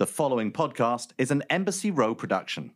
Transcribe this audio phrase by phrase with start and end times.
[0.00, 2.72] The following podcast is an Embassy Row production.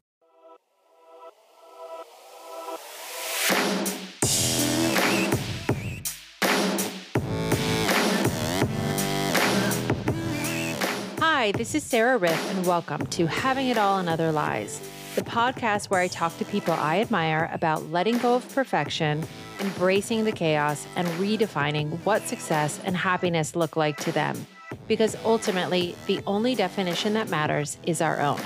[11.18, 15.22] Hi, this is Sarah Riff, and welcome to Having It All and Other Lies, the
[15.22, 19.24] podcast where I talk to people I admire about letting go of perfection,
[19.60, 24.46] embracing the chaos, and redefining what success and happiness look like to them.
[24.86, 28.40] Because ultimately, the only definition that matters is our own.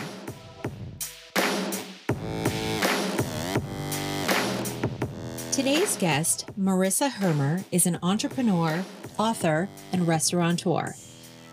[5.52, 8.84] Today's guest, Marissa Hermer, is an entrepreneur,
[9.18, 10.94] author, and restaurateur.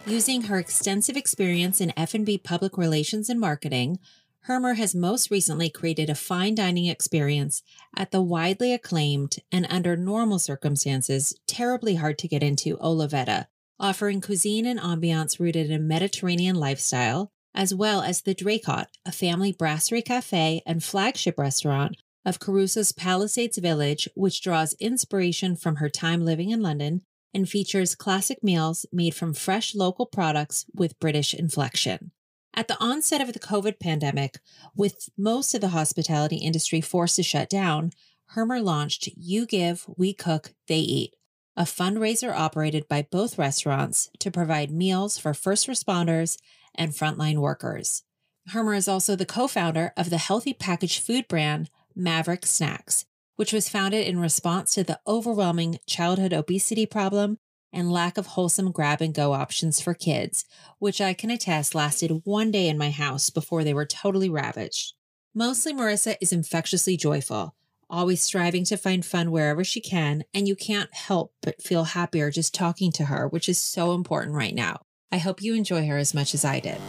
[0.05, 3.97] Using her extensive experience in F&B public relations and marketing,
[4.41, 7.63] Hermer has most recently created a fine dining experience
[7.97, 13.47] at the widely acclaimed and under normal circumstances terribly hard to get into Olivetta,
[13.79, 19.51] offering cuisine and ambiance rooted in Mediterranean lifestyle, as well as the Draycott, a family
[19.51, 26.25] brasserie cafe and flagship restaurant of Caruso's Palisades Village, which draws inspiration from her time
[26.25, 27.01] living in London
[27.33, 32.11] and features classic meals made from fresh local products with British inflection.
[32.53, 34.39] At the onset of the COVID pandemic,
[34.75, 37.91] with most of the hospitality industry forced to shut down,
[38.27, 41.13] Hermer launched You Give, We Cook, They Eat,
[41.57, 46.37] a fundraiser operated by both restaurants to provide meals for first responders
[46.73, 48.03] and frontline workers.
[48.47, 53.05] Hermer is also the co founder of the healthy packaged food brand Maverick Snacks,
[53.37, 57.37] which was founded in response to the overwhelming childhood obesity problem
[57.73, 60.45] and lack of wholesome grab and go options for kids,
[60.79, 64.93] which I can attest lasted one day in my house before they were totally ravaged.
[65.33, 67.55] Mostly, Marissa is infectiously joyful,
[67.89, 72.31] always striving to find fun wherever she can, and you can't help but feel happier
[72.31, 74.81] just talking to her, which is so important right now.
[75.11, 76.79] I hope you enjoy her as much as I did.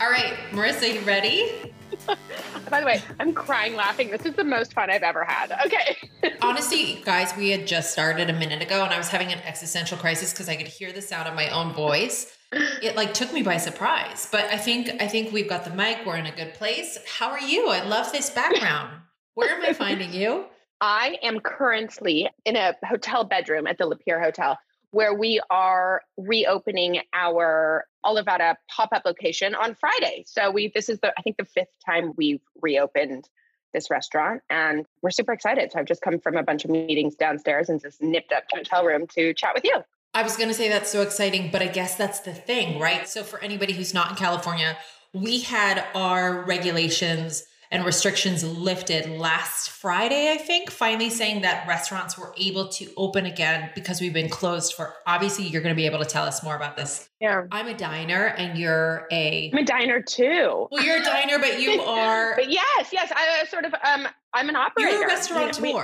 [0.00, 1.72] All right, Marissa, you ready?
[2.70, 4.10] By the way, I'm crying laughing.
[4.10, 5.52] This is the most fun I've ever had.
[5.66, 5.96] Okay.
[6.42, 9.96] Honestly, guys, we had just started a minute ago and I was having an existential
[9.96, 12.37] crisis because I could hear the sound of my own voice.
[12.52, 14.28] It like took me by surprise.
[14.30, 15.98] But I think I think we've got the mic.
[16.06, 16.98] We're in a good place.
[17.06, 17.68] How are you?
[17.68, 19.02] I love this background.
[19.34, 20.46] Where am I finding you?
[20.80, 24.56] I am currently in a hotel bedroom at the La Peer Hotel
[24.90, 30.24] where we are reopening our Olivetta pop-up location on Friday.
[30.26, 33.28] So we this is the I think the fifth time we've reopened
[33.74, 35.72] this restaurant and we're super excited.
[35.72, 38.56] So I've just come from a bunch of meetings downstairs and just nipped up to
[38.56, 39.82] hotel room to chat with you.
[40.14, 43.08] I was going to say that's so exciting, but I guess that's the thing, right?
[43.08, 44.76] So for anybody who's not in California,
[45.12, 52.16] we had our regulations and restrictions lifted last Friday, I think, finally saying that restaurants
[52.16, 55.86] were able to open again because we've been closed for obviously you're going to be
[55.86, 57.08] able to tell us more about this.
[57.20, 57.44] Yeah.
[57.50, 60.68] I'm a diner and you're a I'm a diner too.
[60.70, 64.48] Well, you're a diner, but you are But yes, yes, I sort of um I'm
[64.48, 64.90] an operator.
[64.90, 65.62] You're a restaurateur.
[65.62, 65.74] We,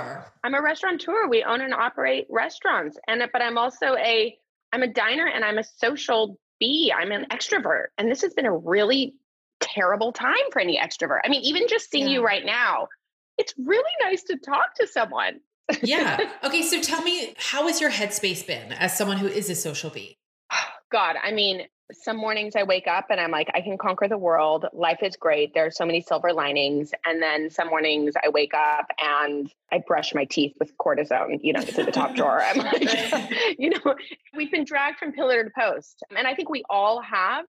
[0.43, 1.27] I'm a restaurateur.
[1.27, 2.97] We own and operate restaurants.
[3.07, 4.37] And but I'm also a
[4.71, 6.93] I'm a diner and I'm a social bee.
[6.95, 7.87] I'm an extrovert.
[7.97, 9.15] And this has been a really
[9.59, 11.19] terrible time for any extrovert.
[11.23, 12.15] I mean, even just seeing yeah.
[12.15, 12.87] you right now,
[13.37, 15.39] it's really nice to talk to someone.
[15.81, 16.19] yeah.
[16.43, 16.61] Okay.
[16.61, 20.17] So tell me, how has your headspace been as someone who is a social bee?
[20.91, 24.17] God, I mean, some mornings I wake up and I'm like, I can conquer the
[24.17, 24.65] world.
[24.73, 25.53] Life is great.
[25.53, 26.91] There are so many silver linings.
[27.05, 31.53] And then some mornings I wake up and I brush my teeth with cortisone, you
[31.53, 32.41] know, to the top drawer.
[32.41, 33.95] I'm like, you know,
[34.35, 36.03] we've been dragged from pillar to post.
[36.15, 37.45] And I think we all have.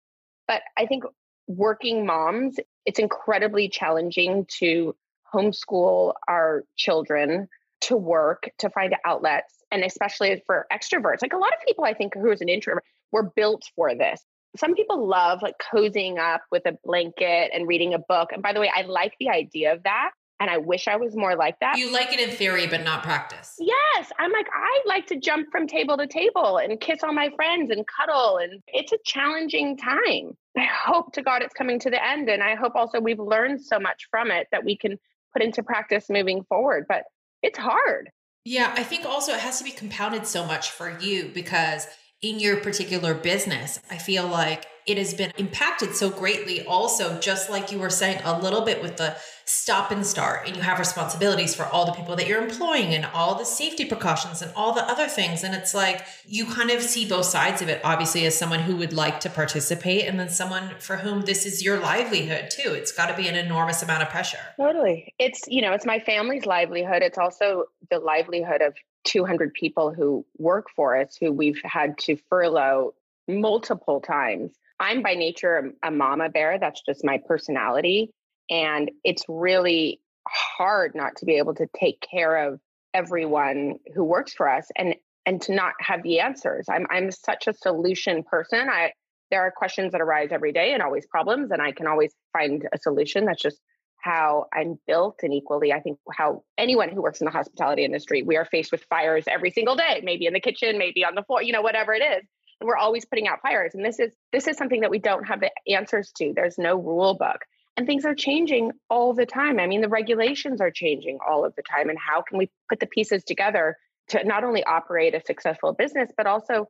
[0.48, 1.04] But I think
[1.48, 4.96] working moms, it's incredibly challenging to
[5.34, 7.48] homeschool our children
[7.82, 11.22] to work, to find outlets, and especially for extroverts.
[11.22, 14.22] Like a lot of people, I think, who is an introvert, were built for this.
[14.56, 18.30] Some people love like cozying up with a blanket and reading a book.
[18.32, 20.12] And by the way, I like the idea of that.
[20.44, 21.78] And I wish I was more like that.
[21.78, 23.56] You like it in theory, but not practice.
[23.58, 24.12] Yes.
[24.20, 27.72] I'm like, I like to jump from table to table and kiss all my friends
[27.72, 28.40] and cuddle.
[28.40, 30.36] And it's a challenging time.
[30.58, 32.28] I hope to God it's coming to the end.
[32.28, 35.00] And I hope also we've learned so much from it that we can
[35.32, 36.88] put into practice moving forward.
[36.90, 37.04] But
[37.42, 38.10] it's hard.
[38.44, 38.74] Yeah.
[38.76, 41.88] I think also it has to be compounded so much for you because
[42.24, 47.50] in your particular business, I feel like it has been impacted so greatly also just
[47.50, 49.16] like you were saying a little bit with the
[49.46, 53.06] stop and start and you have responsibilities for all the people that you're employing and
[53.14, 55.44] all the safety precautions and all the other things.
[55.44, 58.76] And it's like you kind of see both sides of it obviously as someone who
[58.78, 62.74] would like to participate and then someone for whom this is your livelihood too.
[62.74, 64.40] It's got to be an enormous amount of pressure.
[64.58, 65.14] Totally.
[65.20, 67.04] It's you know it's my family's livelihood.
[67.04, 72.18] It's also the livelihood of 200 people who work for us who we've had to
[72.30, 72.94] furlough
[73.28, 74.52] multiple times.
[74.80, 76.60] I'm by nature a, mama bear.
[76.60, 78.12] That's just my personality.
[78.50, 82.60] And it's really hard not to be able to take care of
[82.94, 84.96] everyone who works for us and
[85.26, 86.66] and to not have the answers.
[86.70, 88.70] I'm I'm such a solution person.
[88.70, 88.92] I
[89.32, 92.68] there are questions that arise every day and always problems and I can always find
[92.74, 93.26] a solution.
[93.26, 93.60] That's just
[94.04, 98.22] how I'm built and equally I think how anyone who works in the hospitality industry,
[98.22, 101.24] we are faced with fires every single day, maybe in the kitchen, maybe on the
[101.24, 102.28] floor, you know whatever it is.
[102.60, 105.26] And we're always putting out fires and this is this is something that we don't
[105.26, 106.34] have the answers to.
[106.36, 107.46] There's no rule book
[107.76, 109.60] and things are changing all the time.
[109.60, 111.90] I mean, the regulations are changing all of the time.
[111.90, 113.78] And how can we put the pieces together
[114.10, 116.70] to not only operate a successful business, but also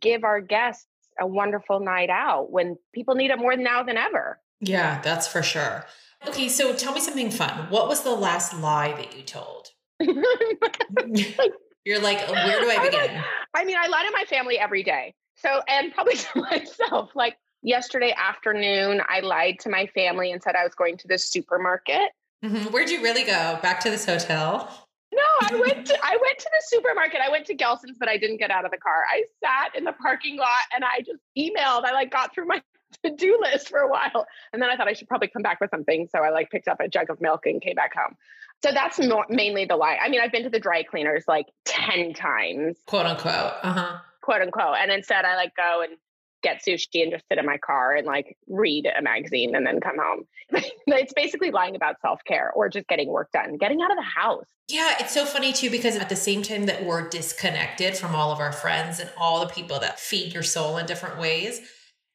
[0.00, 0.86] give our guests
[1.20, 4.38] a wonderful night out when people need it more now than ever?
[4.60, 5.84] Yeah, that's for sure.
[6.26, 7.70] Okay, so tell me something fun.
[7.70, 9.68] What was the last lie that you told?
[10.00, 13.22] You're like, where do I begin?
[13.54, 15.14] I mean, I lie to my family every day.
[15.36, 20.56] So, and probably to myself, like, yesterday afternoon, I lied to my family and said
[20.56, 22.10] I was going to the supermarket.
[22.44, 22.70] Mm-hmm.
[22.70, 23.58] Where'd you really go?
[23.62, 24.86] Back to this hotel?
[25.12, 27.20] No, I went to I went to the supermarket.
[27.20, 29.02] I went to Gelson's, but I didn't get out of the car.
[29.10, 31.84] I sat in the parking lot and I just emailed.
[31.84, 32.62] I like got through my
[33.04, 34.26] to-do list for a while.
[34.52, 36.08] And then I thought I should probably come back with something.
[36.10, 38.16] So I like picked up a jug of milk and came back home.
[38.62, 39.98] So that's more, mainly the lie.
[40.02, 42.76] I mean, I've been to the dry cleaners like 10 times.
[42.86, 43.52] Quote unquote.
[43.62, 43.98] Uh-huh.
[44.20, 44.76] Quote unquote.
[44.78, 45.96] And instead I like go and
[46.42, 49.80] get sushi and just sit in my car and like read a magazine and then
[49.80, 50.24] come home.
[50.86, 54.02] it's basically lying about self care or just getting work done, getting out of the
[54.02, 54.44] house.
[54.68, 58.30] Yeah, it's so funny too because at the same time that we're disconnected from all
[58.30, 61.60] of our friends and all the people that feed your soul in different ways,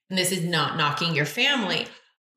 [0.10, 1.88] and this is not knocking your family,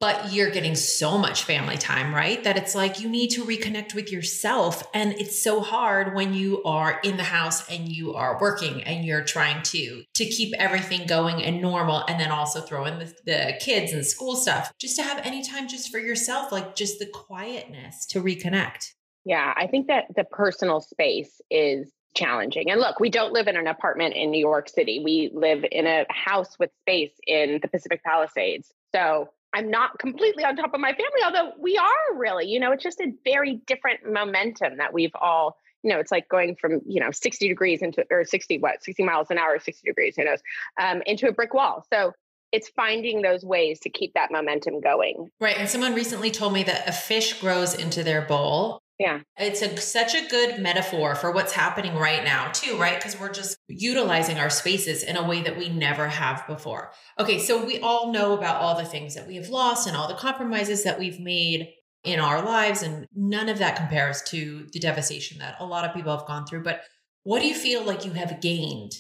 [0.01, 2.45] but you're getting so much family time, right?
[2.45, 4.87] That it's like you need to reconnect with yourself.
[4.95, 9.05] And it's so hard when you are in the house and you are working and
[9.05, 13.13] you're trying to to keep everything going and normal and then also throw in the,
[13.25, 14.73] the kids and school stuff.
[14.79, 18.93] Just to have any time just for yourself, like just the quietness to reconnect.
[19.25, 22.71] Yeah, I think that the personal space is challenging.
[22.71, 25.01] And look, we don't live in an apartment in New York City.
[25.05, 28.73] We live in a house with space in the Pacific Palisades.
[28.95, 32.73] So I'm not completely on top of my family, although we are really, you know,
[32.73, 36.81] it's just a very different momentum that we've all, you know, it's like going from,
[36.87, 40.25] you know, 60 degrees into, or 60, what, 60 miles an hour, 60 degrees, who
[40.25, 40.41] knows,
[40.81, 41.87] um, into a brick wall.
[41.91, 42.13] So
[42.53, 45.31] it's finding those ways to keep that momentum going.
[45.41, 45.57] Right.
[45.57, 49.21] And someone recently told me that a fish grows into their bowl yeah.
[49.37, 52.97] It's a, such a good metaphor for what's happening right now, too, right?
[52.97, 56.91] Because we're just utilizing our spaces in a way that we never have before.
[57.19, 60.09] Okay, so we all know about all the things that we have lost and all
[60.09, 61.69] the compromises that we've made
[62.03, 65.95] in our lives, and none of that compares to the devastation that a lot of
[65.95, 66.65] people have gone through.
[66.65, 66.83] But
[67.23, 68.97] what do you feel like you have gained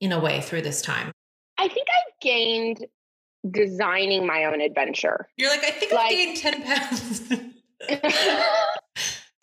[0.00, 1.12] in a way through this time?
[1.58, 2.86] I think I've gained
[3.50, 5.28] designing my own adventure.
[5.36, 7.22] You're like, I think like, I've gained 10 pounds.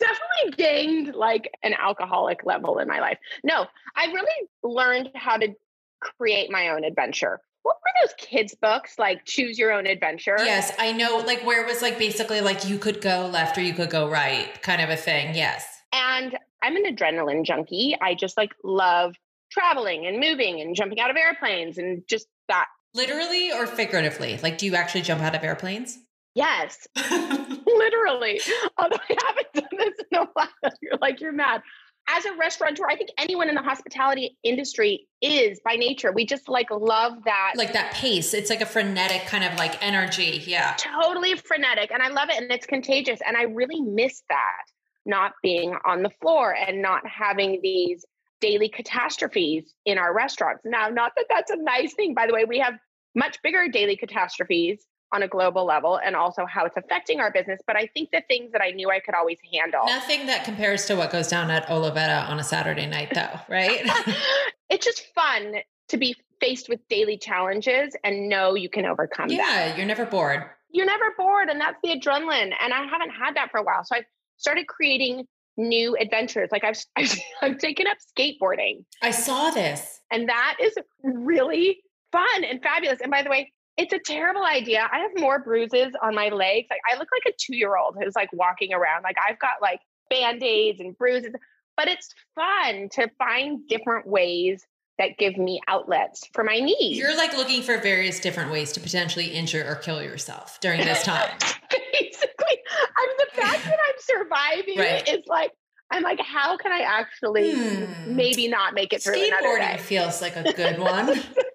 [0.00, 3.18] definitely gained like an alcoholic level in my life.
[3.44, 3.66] No,
[3.96, 5.54] I really learned how to
[6.00, 7.40] create my own adventure.
[7.62, 10.36] What were those kids' books like choose your own adventure?
[10.38, 13.60] Yes, I know like where it was like basically like you could go left or
[13.60, 15.34] you could go right kind of a thing.
[15.34, 15.66] Yes.
[15.92, 17.96] And I'm an adrenaline junkie.
[18.00, 19.14] I just like love
[19.50, 22.66] traveling and moving and jumping out of airplanes and just that.
[22.94, 24.38] Literally or figuratively?
[24.42, 25.98] Like do you actually jump out of airplanes?
[26.34, 26.86] Yes,
[27.76, 28.40] literally.
[28.78, 30.48] Although I haven't done this in a while,
[30.82, 31.62] you're like, you're mad.
[32.08, 36.10] As a restaurateur, I think anyone in the hospitality industry is by nature.
[36.12, 37.52] We just like love that.
[37.56, 38.34] Like that pace.
[38.34, 40.42] It's like a frenetic kind of like energy.
[40.44, 40.74] Yeah.
[40.76, 41.92] Totally frenetic.
[41.92, 42.42] And I love it.
[42.42, 43.20] And it's contagious.
[43.24, 44.64] And I really miss that
[45.06, 48.04] not being on the floor and not having these
[48.40, 50.62] daily catastrophes in our restaurants.
[50.64, 52.14] Now, not that that's a nice thing.
[52.14, 52.74] By the way, we have
[53.14, 57.60] much bigger daily catastrophes on a global level and also how it's affecting our business.
[57.66, 59.86] But I think the things that I knew I could always handle.
[59.86, 63.80] Nothing that compares to what goes down at Olivetta on a Saturday night, though, right?
[64.70, 65.56] it's just fun
[65.88, 69.66] to be faced with daily challenges and know you can overcome yeah.
[69.66, 70.44] Yeah, you're never bored.
[70.70, 71.48] You're never bored.
[71.48, 72.52] And that's the adrenaline.
[72.60, 73.84] And I haven't had that for a while.
[73.84, 74.04] So I've
[74.36, 75.26] started creating
[75.56, 76.48] new adventures.
[76.52, 78.84] Like I've, I've, I've taken up skateboarding.
[79.02, 80.00] I saw this.
[80.10, 81.78] And that is really
[82.12, 83.00] fun and fabulous.
[83.02, 84.86] And by the way, it's a terrible idea.
[84.92, 86.68] I have more bruises on my legs.
[86.70, 89.02] Like I look like a two year old who's like walking around.
[89.02, 91.32] Like I've got like band aids and bruises,
[91.78, 94.66] but it's fun to find different ways
[94.98, 96.98] that give me outlets for my needs.
[96.98, 101.02] You're like looking for various different ways to potentially injure or kill yourself during this
[101.04, 101.30] time.
[101.70, 102.58] Basically,
[102.98, 105.08] I'm the fact that I'm surviving right.
[105.08, 105.52] is like
[105.90, 108.14] I'm like, how can I actually hmm.
[108.14, 109.78] maybe not make it through another day?
[109.78, 111.08] feels like a good one.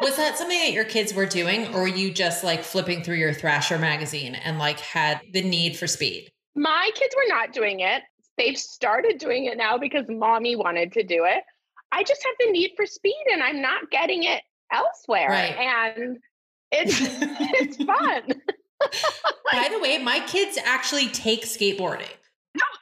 [0.00, 3.16] Was that something that your kids were doing, or were you just like flipping through
[3.16, 6.30] your Thrasher magazine and like had the need for speed?
[6.54, 8.02] My kids were not doing it.
[8.38, 11.42] They've started doing it now because mommy wanted to do it.
[11.92, 14.42] I just have the need for speed and I'm not getting it
[14.72, 15.28] elsewhere.
[15.28, 15.56] Right.
[15.56, 16.18] And
[16.72, 18.22] it's it's fun.
[19.52, 22.08] By the way, my kids actually take skateboarding.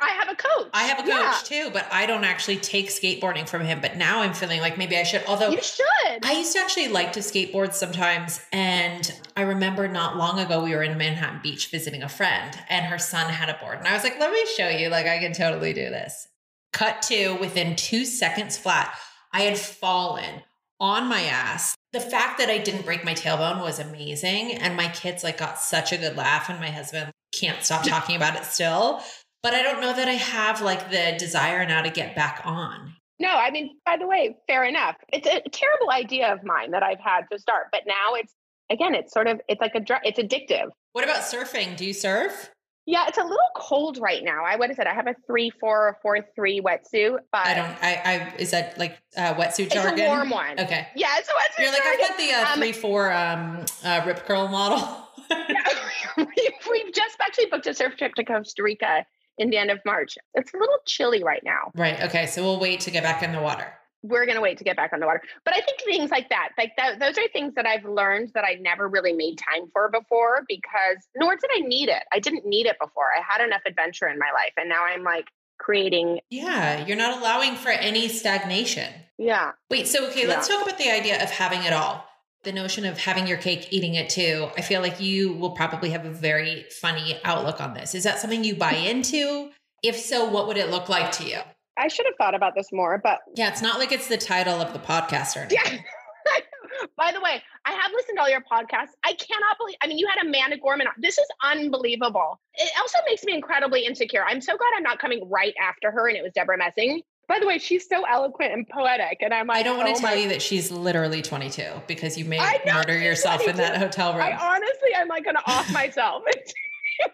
[0.00, 0.68] I have a coach.
[0.72, 3.80] I have a coach Yeah, too, but I don't actually take skateboarding from him.
[3.80, 5.24] But now I'm feeling like maybe I should.
[5.26, 6.24] Although you should.
[6.24, 8.40] I used to actually like to skateboard sometimes.
[8.52, 12.86] And I remember not long ago, we were in Manhattan Beach visiting a friend, and
[12.86, 13.78] her son had a board.
[13.78, 14.88] And I was like, let me show you.
[14.88, 16.28] Like, I can totally do this.
[16.72, 18.94] Cut to within two seconds flat,
[19.32, 20.42] I had fallen
[20.78, 21.74] on my ass.
[21.92, 24.52] The fact that I didn't break my tailbone was amazing.
[24.52, 28.14] And my kids like got such a good laugh, and my husband can't stop talking
[28.14, 29.02] about it still.
[29.48, 32.92] But I don't know that I have like the desire now to get back on.
[33.18, 34.96] no, I mean, by the way, fair enough.
[35.10, 38.34] It's a terrible idea of mine that I've had to start, but now it's
[38.70, 40.68] again, it's sort of it's like a it's addictive.
[40.92, 41.78] What about surfing?
[41.78, 42.50] Do you surf?
[42.84, 44.44] Yeah, it's a little cold right now.
[44.44, 44.86] I what is it?
[44.86, 47.74] I have a three four or four three wetsuit, but I don't.
[47.82, 48.02] I.
[48.04, 50.04] I is that like uh, wetsuit it's jargon?
[50.04, 50.60] a warm one.
[50.60, 50.88] Okay.
[50.94, 51.64] Yeah, it's a wetsuit.
[51.64, 55.08] You're like I've got the uh, Um, three four um uh, rip curl model.
[56.18, 56.26] we've,
[56.70, 59.06] we've just actually booked a surf trip to Costa Rica
[59.38, 60.18] in the end of March.
[60.34, 61.70] It's a little chilly right now.
[61.74, 62.00] right.
[62.02, 62.26] Okay.
[62.26, 63.72] So we'll wait to get back in the water.
[64.02, 65.22] We're going to wait to get back on the water.
[65.44, 68.44] But I think things like that, like that, those are things that I've learned that
[68.44, 72.04] I never really made time for before because nor did I need it.
[72.12, 73.06] I didn't need it before.
[73.16, 74.52] I had enough adventure in my life.
[74.56, 75.26] And now I'm like
[75.58, 76.20] creating.
[76.30, 78.92] Yeah, you're not allowing for any stagnation.
[79.18, 79.52] Yeah.
[79.68, 79.88] Wait.
[79.88, 82.07] So okay, let's talk about the idea of having it all.
[82.44, 84.48] The notion of having your cake, eating it too.
[84.56, 87.94] I feel like you will probably have a very funny outlook on this.
[87.94, 89.50] Is that something you buy into?
[89.82, 91.38] If so, what would it look like to you?
[91.76, 94.60] I should have thought about this more, but Yeah, it's not like it's the title
[94.60, 95.58] of the podcast or anything.
[95.74, 95.80] yeah.
[96.96, 98.90] By the way, I have listened to all your podcasts.
[99.04, 100.86] I cannot believe, I mean, you had Amanda Gorman.
[100.86, 100.92] on.
[100.98, 102.40] This is unbelievable.
[102.54, 104.24] It also makes me incredibly insecure.
[104.24, 107.02] I'm so glad I'm not coming right after her and it was Debra Messing.
[107.28, 109.18] By the way, she's so eloquent and poetic.
[109.20, 111.62] And I'm like, I don't want to oh tell my- you that she's literally 22
[111.86, 112.38] because you may
[112.72, 114.22] murder yourself in that hotel room.
[114.22, 116.22] I honestly, I'm like going to off myself.
[116.26, 116.54] It's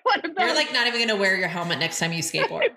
[0.03, 2.69] one of You're like not even going to wear your helmet next time you skateboard.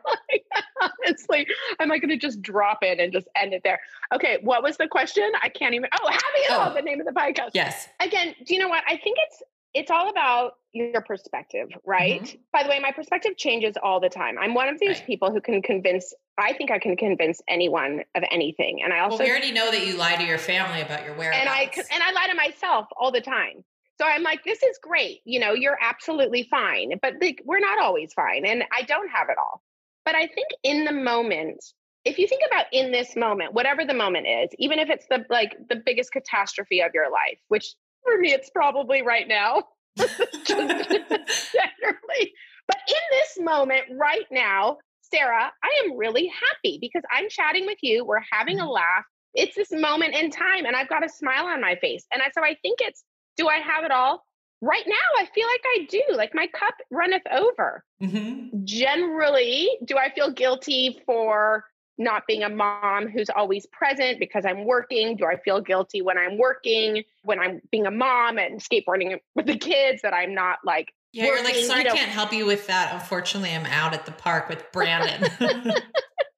[1.06, 1.48] honestly,
[1.80, 3.80] I'm like going to just drop it and just end it there.
[4.14, 5.30] Okay, what was the question?
[5.42, 5.90] I can't even.
[6.02, 6.74] Oh, it Oh.
[6.74, 7.52] the name of the podcast.
[7.54, 7.88] yes.
[8.00, 8.84] again, do you know what?
[8.88, 9.42] I think it's
[9.74, 11.90] it's all about your perspective, mm-hmm.
[11.90, 12.40] right?
[12.54, 14.38] By the way, my perspective changes all the time.
[14.40, 15.06] I'm one of these Right.
[15.06, 18.84] people who can convince I think I can convince anyone of anything.
[18.84, 21.16] And I Well, also we already know that you lie to your family about your
[21.16, 21.40] whereabouts.
[21.40, 23.64] and I and I lie to myself all the time.
[24.00, 25.22] So I'm like, this is great.
[25.26, 26.94] You know, you're absolutely fine.
[27.02, 28.46] But like we're not always fine.
[28.46, 29.64] And I don't have it all.
[30.06, 31.64] But I think in the moment,
[32.06, 35.26] if you think about in this moment, whatever the moment is, even if it's the
[35.30, 37.74] like the biggest catastrophe of your life, which
[38.08, 39.64] for me it's probably right now.
[40.46, 42.34] generally.
[42.68, 47.78] But in this moment right now, Sarah, I am really happy because I'm chatting with
[47.82, 48.06] you.
[48.06, 49.06] We're having a laugh.
[49.34, 52.06] It's this moment in time, and I've got a smile on my face.
[52.12, 53.04] And I, so I think it's
[53.38, 54.24] do I have it all?
[54.62, 56.02] Right now, I feel like I do.
[56.16, 57.84] Like my cup runneth over.
[58.02, 58.64] Mhm.
[58.64, 61.64] Generally, do I feel guilty for
[61.98, 65.16] not being a mom who's always present because I'm working?
[65.18, 69.46] Do I feel guilty when I'm working, when I'm being a mom and skateboarding with
[69.46, 72.46] the kids that I'm not like Yeah, you're like, sorry, you I can't help you
[72.46, 72.94] with that.
[72.94, 75.30] Unfortunately, I'm out at the park with Brandon.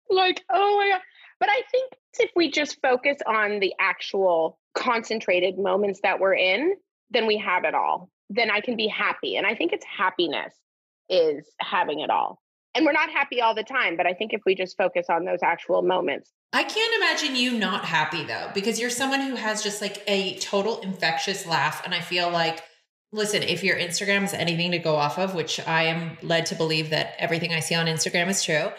[0.09, 1.01] like, oh my God.
[1.39, 6.75] But I think if we just focus on the actual concentrated moments that we're in,
[7.11, 8.09] then we have it all.
[8.29, 9.35] Then I can be happy.
[9.35, 10.53] And I think it's happiness
[11.09, 12.39] is having it all.
[12.75, 15.25] And we're not happy all the time, but I think if we just focus on
[15.25, 19.61] those actual moments, I can't imagine you not happy though, because you're someone who has
[19.61, 21.83] just like a total infectious laugh.
[21.85, 22.63] And I feel like,
[23.11, 26.55] listen, if your Instagram is anything to go off of, which I am led to
[26.55, 28.69] believe that everything I see on Instagram is true,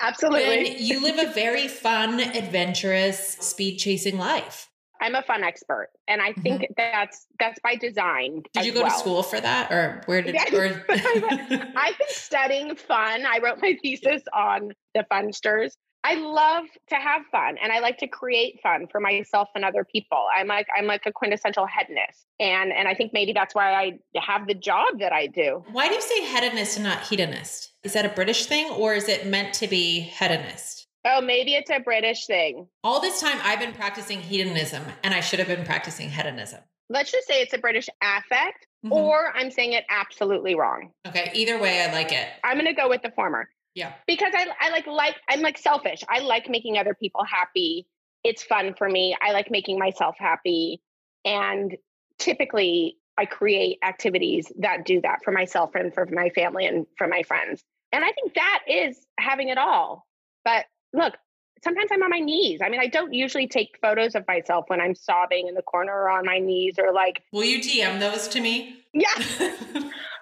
[0.00, 0.78] absolutely.
[0.78, 4.69] you live a very fun, adventurous, speed chasing life.
[5.00, 5.88] I'm a fun expert.
[6.08, 6.72] And I think mm-hmm.
[6.76, 8.42] that's that's by design.
[8.52, 8.90] Did you go well.
[8.90, 10.34] to school for that, or where did?
[10.34, 13.24] Yeah, Or, I've been studying fun.
[13.26, 15.72] I wrote my thesis on the funsters.
[16.02, 19.84] I love to have fun and I like to create fun for myself and other
[19.84, 20.26] people.
[20.34, 22.26] I'm like I'm like a quintessential hedonist.
[22.38, 25.62] And and I think maybe that's why I have the job that I do.
[25.72, 27.72] Why do you say hedonist and not hedonist?
[27.82, 30.79] Is that a British thing, or is it meant to be hedonist?
[31.04, 32.68] Oh, maybe it's a British thing.
[32.84, 36.60] All this time, I've been practicing hedonism, and I should have been practicing hedonism.
[36.90, 38.92] Let's just say it's a British affect, Mhm.
[38.92, 40.92] or I'm saying it absolutely wrong.
[41.06, 42.28] Okay, either way, I like it.
[42.44, 43.48] I'm gonna go with the former.
[43.76, 43.94] Yeah.
[44.08, 46.02] because I, I like like I'm like selfish.
[46.08, 47.86] I like making other people happy.
[48.24, 49.16] It's fun for me.
[49.22, 50.82] I like making myself happy.
[51.24, 51.76] And
[52.18, 57.06] typically, I create activities that do that for myself and for my family and for
[57.06, 57.62] my friends.
[57.92, 60.04] And I think that is having it all.
[60.44, 61.14] But look,
[61.62, 62.60] sometimes I'm on my knees.
[62.62, 65.92] I mean, I don't usually take photos of myself when I'm sobbing in the corner
[65.92, 67.22] or on my knees or like.
[67.32, 68.84] Will you DM those to me?
[68.92, 69.14] Yeah.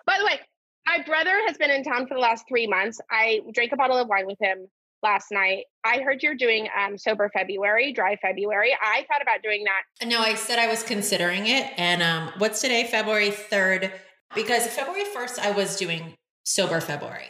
[0.06, 0.40] By the way,
[0.86, 3.00] my brother has been in town for the last three months.
[3.10, 4.66] I drank a bottle of wine with him
[5.02, 5.64] last night.
[5.84, 8.76] I heard you're doing um, sober February, dry February.
[8.80, 10.06] I thought about doing that.
[10.06, 11.72] No, I said I was considering it.
[11.76, 12.84] And um, what's today?
[12.84, 13.92] February 3rd.
[14.34, 17.28] Because February 1st, I was doing sober February.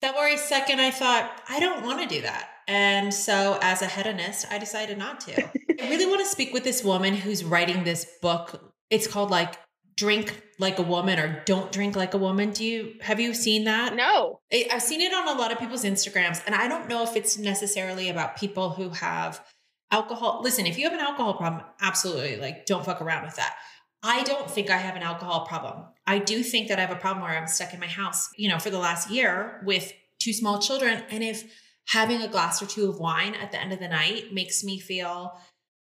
[0.00, 2.48] February 2nd, I thought, I don't want to do that.
[2.68, 5.42] And so, as a hedonist, I decided not to.
[5.42, 8.74] I really want to speak with this woman who's writing this book.
[8.90, 9.58] It's called like
[9.96, 12.50] Drink Like a Woman or Don't Drink Like a Woman.
[12.50, 13.96] Do you have you seen that?
[13.96, 14.40] No.
[14.52, 17.38] I've seen it on a lot of people's Instagrams, and I don't know if it's
[17.38, 19.44] necessarily about people who have
[19.90, 20.40] alcohol.
[20.42, 23.56] Listen, if you have an alcohol problem, absolutely, like, don't fuck around with that.
[24.02, 25.84] I don't think I have an alcohol problem.
[26.06, 28.48] I do think that I have a problem where I'm stuck in my house, you
[28.48, 31.02] know, for the last year with two small children.
[31.10, 31.44] And if
[31.88, 34.78] having a glass or two of wine at the end of the night makes me
[34.78, 35.38] feel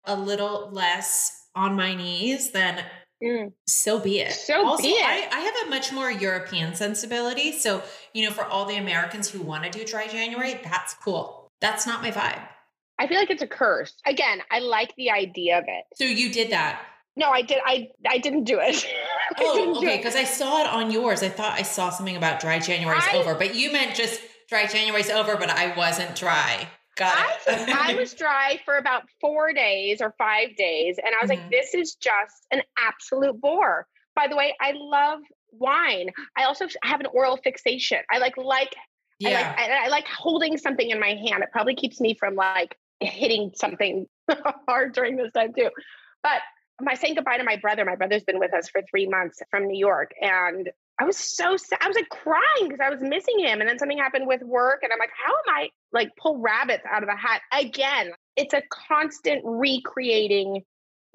[0.04, 2.84] a little less on my knees, then
[3.22, 3.52] mm.
[3.66, 4.32] so be it.
[4.32, 5.04] So also, be it.
[5.04, 7.52] I, I, have a much more European sensibility.
[7.52, 11.50] So, you know, for all the Americans who want to do dry January, that's cool.
[11.60, 12.42] That's not my vibe.
[12.98, 13.94] I feel like it's a curse.
[14.06, 15.84] Again, I like the idea of it.
[15.96, 16.80] So you did that.
[17.16, 17.58] No, I did.
[17.64, 18.84] I I didn't do it.
[19.38, 19.96] oh, okay.
[19.96, 21.22] Because I saw it on yours.
[21.22, 24.66] I thought I saw something about dry January's I, over, but you meant just dry
[24.66, 26.68] January's over, but I wasn't dry.
[26.96, 27.16] Got
[27.46, 27.68] it.
[27.68, 31.42] I, I was dry for about four days or five days, and I was mm-hmm.
[31.42, 35.20] like, "This is just an absolute bore." By the way, I love
[35.52, 36.10] wine.
[36.36, 37.98] I also have an oral fixation.
[38.10, 38.74] I like like
[39.18, 39.54] yeah.
[39.56, 41.42] I like I, I like holding something in my hand.
[41.42, 44.06] It probably keeps me from like hitting something
[44.68, 45.70] hard during this time too.
[46.22, 46.40] But
[46.80, 47.84] my saying goodbye to my brother.
[47.84, 51.56] My brother's been with us for three months from New York, and I was so
[51.56, 51.78] sad.
[51.82, 53.60] I was like crying because I was missing him.
[53.60, 56.84] And then something happened with work, and I'm like, how am I like pull rabbits
[56.90, 58.12] out of a hat again?
[58.36, 60.64] It's a constant recreating,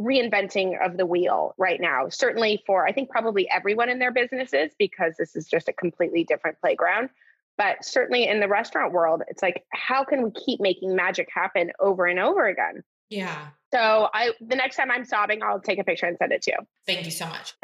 [0.02, 2.10] reinventing of the wheel right now.
[2.10, 6.24] Certainly for I think probably everyone in their businesses because this is just a completely
[6.24, 7.10] different playground.
[7.58, 11.74] But certainly in the restaurant world, it's like, how can we keep making magic happen
[11.78, 12.84] over and over again?
[13.10, 13.48] Yeah.
[13.72, 16.52] So I the next time I'm sobbing, I'll take a picture and send it to
[16.52, 16.58] you.
[16.86, 17.54] Thank you so much.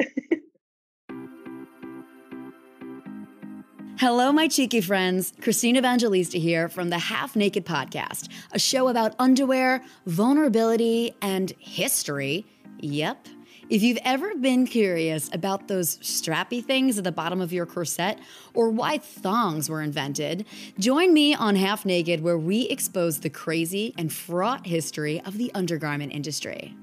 [3.98, 5.32] Hello, my cheeky friends.
[5.40, 12.44] Christina Evangelista here from the Half Naked Podcast, a show about underwear, vulnerability, and history.
[12.80, 13.26] Yep,
[13.68, 18.18] if you've ever been curious about those strappy things at the bottom of your corset
[18.54, 20.46] or why thongs were invented,
[20.78, 25.50] join me on Half Naked where we expose the crazy and fraught history of the
[25.54, 26.76] undergarment industry.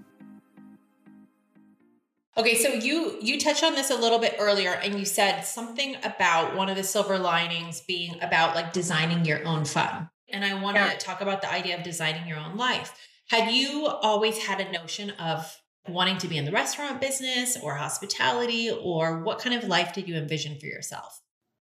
[2.36, 5.96] Okay, so you you touched on this a little bit earlier and you said something
[6.04, 10.10] about one of the silver linings being about like designing your own fun.
[10.30, 10.96] And I want to yeah.
[10.98, 12.98] talk about the idea of designing your own life.
[13.30, 17.76] Had you always had a notion of wanting to be in the restaurant business or
[17.76, 21.22] hospitality or what kind of life did you envision for yourself?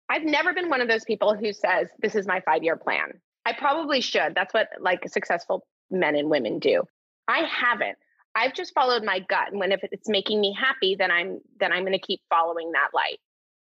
[0.09, 3.21] I've never been one of those people who says this is my 5-year plan.
[3.47, 4.35] I probably should.
[4.35, 6.83] That's what like successful men and women do.
[7.29, 7.97] I haven't.
[8.35, 11.73] I've just followed my gut and when if it's making me happy then I'm then
[11.73, 13.19] I'm going to keep following that light.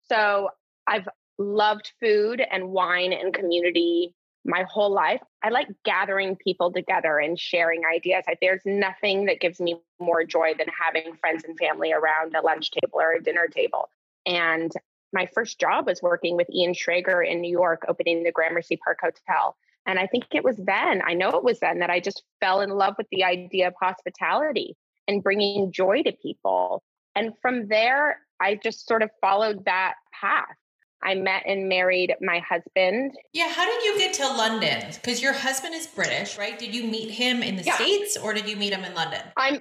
[0.08, 0.50] So
[0.86, 5.20] I've loved food and wine and community my whole life.
[5.42, 8.24] I like gathering people together and sharing ideas.
[8.40, 12.70] There's nothing that gives me more joy than having friends and family around a lunch
[12.70, 13.88] table or a dinner table.
[14.26, 14.72] And
[15.12, 18.98] my first job was working with Ian Schrager in New York, opening the Gramercy Park
[19.02, 19.56] Hotel.
[19.86, 22.60] And I think it was then, I know it was then, that I just fell
[22.60, 24.76] in love with the idea of hospitality
[25.08, 26.82] and bringing joy to people.
[27.16, 30.56] And from there, I just sort of followed that path.
[31.02, 33.12] I met and married my husband.
[33.32, 34.84] Yeah, how did you get to London?
[34.94, 36.58] Because your husband is British, right?
[36.58, 37.76] Did you meet him in the yeah.
[37.76, 39.22] States or did you meet him in London?
[39.36, 39.60] I'm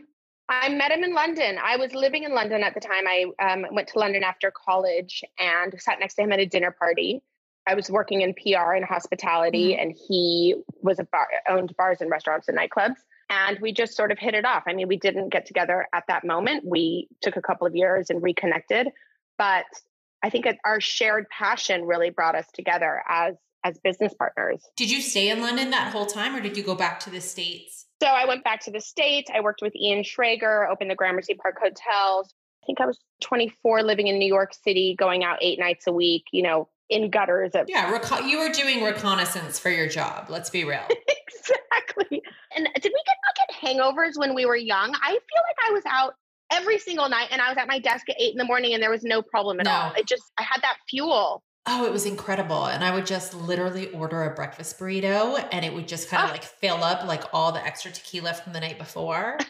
[0.49, 1.59] I met him in London.
[1.63, 3.03] I was living in London at the time.
[3.07, 6.71] I um, went to London after college and sat next to him at a dinner
[6.71, 7.21] party.
[7.67, 9.81] I was working in PR and hospitality, mm-hmm.
[9.81, 12.95] and he was a bar, owned bars and restaurants and nightclubs.
[13.29, 14.63] And we just sort of hit it off.
[14.65, 16.65] I mean, we didn't get together at that moment.
[16.65, 18.87] We took a couple of years and reconnected,
[19.37, 19.65] but
[20.23, 24.63] I think our shared passion really brought us together as as business partners.
[24.77, 27.19] Did you stay in London that whole time or did you go back to the
[27.19, 27.87] States?
[28.01, 29.29] So I went back to the States.
[29.33, 32.33] I worked with Ian Schrager, opened the Gramercy Park hotels.
[32.63, 35.91] I think I was 24 living in New York City, going out eight nights a
[35.91, 37.51] week, you know, in gutters.
[37.53, 40.29] Of- yeah, reco- you were doing reconnaissance for your job.
[40.29, 40.79] Let's be real.
[40.89, 42.21] exactly.
[42.55, 44.93] And did we get not get hangovers when we were young?
[44.95, 46.15] I feel like I was out
[46.51, 47.27] every single night.
[47.31, 49.21] And I was at my desk at eight in the morning and there was no
[49.21, 49.71] problem at No.
[49.71, 49.93] all.
[49.97, 51.43] It just, I had that fuel.
[51.65, 52.65] Oh, it was incredible.
[52.65, 56.29] And I would just literally order a breakfast burrito and it would just kind of
[56.29, 56.33] Ah.
[56.33, 59.37] like fill up like all the extra tequila from the night before.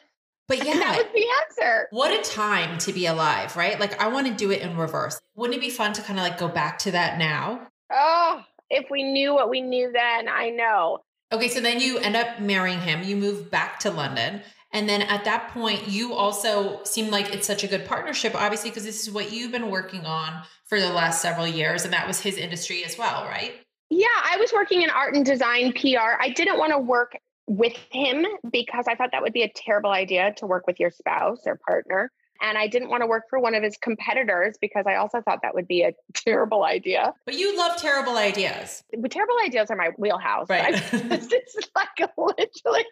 [0.50, 1.28] But yeah, that was the
[1.64, 1.88] answer.
[1.92, 3.80] what a time to be alive, right?
[3.80, 5.22] Like I want to do it in reverse.
[5.36, 7.68] Wouldn't it be fun to kind of like go back to that now?
[7.94, 11.02] Oh, if we knew what we knew then, I know.
[11.32, 13.04] Okay, so then you end up marrying him.
[13.04, 14.42] You move back to London.
[14.72, 18.70] And then at that point, you also seem like it's such a good partnership, obviously,
[18.70, 21.86] because this is what you've been working on for the last several years.
[21.86, 23.54] And that was his industry as well, right?
[23.90, 26.18] Yeah, I was working in art and design PR.
[26.20, 29.90] I didn't want to work with him because I thought that would be a terrible
[29.90, 32.12] idea to work with your spouse or partner.
[32.42, 35.40] And I didn't want to work for one of his competitors because I also thought
[35.42, 37.14] that would be a terrible idea.
[37.26, 38.84] But you love terrible ideas.
[39.10, 40.48] Terrible ideas are my wheelhouse.
[40.50, 40.76] Right.
[40.76, 42.86] I, this is like literally,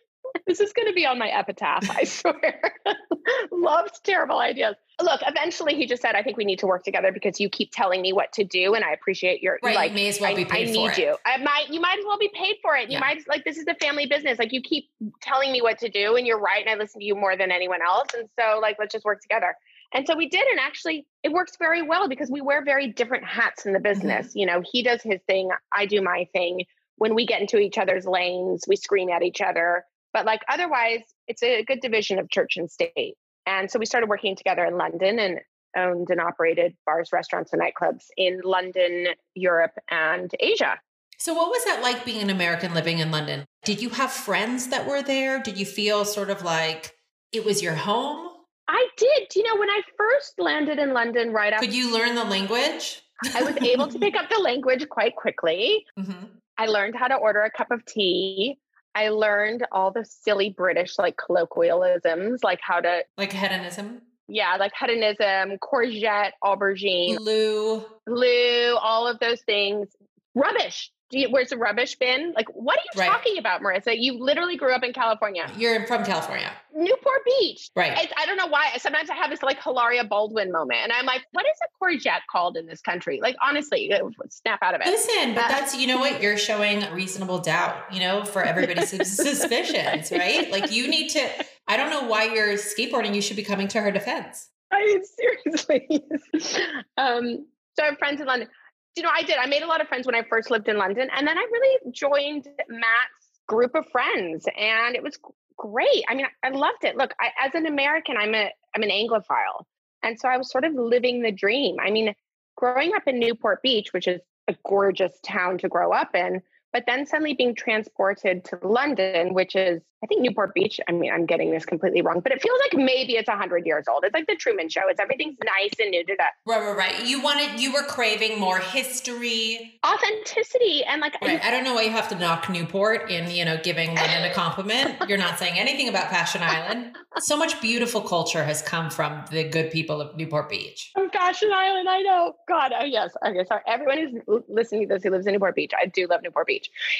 [0.45, 2.61] this is going to be on my epitaph, I swear.
[3.51, 4.75] Loves terrible ideas.
[5.01, 7.71] Look, eventually he just said, I think we need to work together because you keep
[7.71, 8.73] telling me what to do.
[8.73, 9.75] And I appreciate your, Right.
[9.75, 11.13] like, you may as well I, be I paid need for you.
[11.13, 11.19] it.
[11.25, 12.89] I might, you might as well be paid for it.
[12.89, 12.99] You Yeah.
[13.01, 14.39] might like this is a family business.
[14.39, 14.85] Like you keep
[15.21, 17.51] telling me what to do, and you're right, and I listen to you more than
[17.51, 18.07] anyone else.
[18.15, 19.55] And so, like, let's just work together.
[19.93, 23.25] And so we did, and actually, it works very well because we wear very different
[23.25, 23.83] hats in the Mm-hmm.
[23.93, 24.31] business.
[24.35, 26.65] You know, he does his thing, I do my thing.
[26.97, 29.85] When we get into each other's lanes, we scream at each other.
[30.13, 33.15] But like otherwise, it's a good division of church and state.
[33.45, 35.39] And so we started working together in London and
[35.75, 40.79] owned and operated bars, restaurants, and nightclubs in London, Europe, and Asia.
[41.19, 43.45] So, what was that like being an American living in London?
[43.63, 45.41] Did you have friends that were there?
[45.41, 46.93] Did you feel sort of like
[47.31, 48.29] it was your home?
[48.67, 49.35] I did.
[49.35, 53.01] You know, when I first landed in London, right after Could you learn the language?
[53.33, 55.85] I was able to pick up the language quite quickly.
[55.97, 56.25] hmm
[56.59, 58.57] I learned how to order a cup of tea.
[58.97, 64.71] I learned all the silly British like colloquialisms, like how to, Like hedonism, yeah, like
[64.77, 67.85] hedonism, courgette, aubergine, Lou.
[68.07, 69.87] loo, all of those things.
[70.33, 70.91] Rubbish.
[71.09, 72.33] Do you, where's the rubbish bin?
[72.35, 73.09] Like, what are you Right.
[73.09, 73.95] talking about, Marissa?
[73.97, 77.69] You literally grew up in California, You're from California, Newport Beach.
[77.77, 77.97] right?
[78.03, 78.71] It's, I don't know why.
[78.77, 82.21] Sometimes I have this like Hilaria Baldwin moment, and I'm like, what is a courgette
[82.29, 83.19] called in this country?
[83.21, 83.89] Like, honestly,
[84.29, 84.87] snap out of it.
[84.87, 88.89] Listen, but Uh, that's you know what you're showing reasonable doubt, you know, for everybody's
[89.17, 90.51] suspicions, right?
[90.51, 91.25] Like you need to.
[91.69, 93.15] I don't know why you're skateboarding.
[93.15, 94.49] You should be coming to her defense.
[94.73, 96.03] I mean, seriously.
[96.97, 97.45] um,
[97.77, 98.49] so I have friends in London.
[98.97, 99.37] You know, I did.
[99.37, 101.45] I made a lot of friends when I first lived in London, and then I
[101.51, 105.19] really joined Matt's group of friends, and it was
[105.55, 106.03] great.
[106.09, 106.97] I mean, I loved it.
[106.97, 109.65] Look, I, as an American, I'm a I'm an Anglophile,
[110.01, 111.77] and so I was sort of living the dream.
[111.79, 112.15] I mean,
[112.55, 116.41] growing up in Newport Beach, which is a gorgeous town to grow up in,
[116.73, 120.79] but then suddenly being transported to London, which is, I think Newport Beach.
[120.87, 123.85] I mean, I'm getting this completely wrong, but it feels like maybe it's 100 years
[123.89, 124.03] old.
[124.03, 124.81] It's like the Truman Show.
[124.89, 127.05] It's everything's nice and new to that Right, right, right.
[127.07, 129.79] You wanted, you were craving more history.
[129.85, 131.43] authenticity and like Right.
[131.43, 134.33] I don't know why you have to knock Newport in, you know, giving London a
[134.33, 134.97] compliment.
[135.09, 136.95] You're not saying anything about Fashion Island.
[137.19, 140.91] So much beautiful culture has come from the good people of Newport Beach.
[140.93, 141.89] from Fashion Island.
[141.89, 142.35] I know.
[142.47, 142.71] God.
[142.79, 143.13] Oh yes.
[143.25, 143.43] Okay.
[143.45, 143.61] Sorry.
[143.67, 145.71] Everyone who's listening to this who lives in Newport Beach.
[145.79, 146.56] I do love Newport Beach.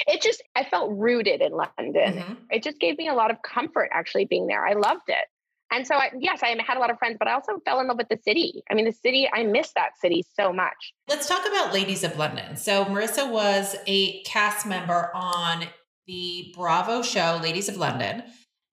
[0.08, 2.24] It just I felt rooted in London.
[2.24, 2.38] Mhm.
[2.50, 4.66] It just gave me a lot of comfort actually being there.
[4.66, 5.26] I loved it.
[5.70, 7.88] And so I, yes, I had a lot of friends, but I also fell in
[7.88, 8.64] love with the city.
[8.72, 10.94] I mean, the city, I miss that city so much.
[11.10, 12.56] Let's talk about Ladies of London.
[12.56, 15.66] So Marissa was a cast member on
[16.08, 18.24] the Bravo show Ladies of London.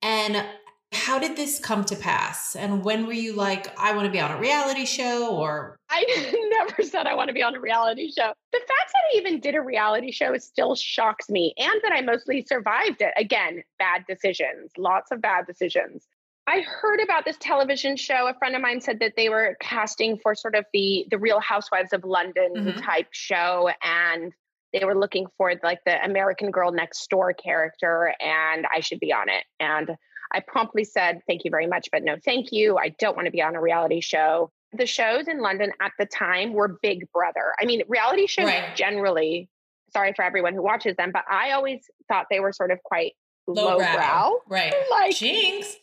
[0.02, 0.46] And
[0.94, 2.56] how did this come to pass?
[2.56, 6.04] And when were you like, I want to be on a reality show or I
[6.50, 8.32] never said I want to be on a reality show.
[8.52, 12.00] The fact that I even did a reality show still shocks me, and that I
[12.00, 13.12] mostly survived it.
[13.16, 16.06] Again, bad decisions, lots of bad decisions.
[16.46, 18.28] I heard about this television show.
[18.28, 21.40] A friend of mine said that they were casting for sort of the the Real
[21.40, 22.82] Housewives of London Mhm.
[22.84, 24.32] type show, and
[24.72, 29.12] they were looking for like the American Girl Next Door character, and I should be
[29.12, 29.44] on it.
[29.60, 29.96] And
[30.34, 32.76] I promptly said, "Thank you very much, but no, thank you.
[32.76, 36.06] I don't want to be on a reality show." the shows in London at the
[36.06, 37.54] time were Big Brother.
[37.60, 38.74] I mean, reality shows Right.
[38.74, 39.48] generally,
[39.92, 43.12] sorry for everyone who watches them, but I always thought they were sort of quite
[43.46, 44.40] lowbrow.
[44.48, 44.74] Right.
[44.90, 45.76] Like, Jinx.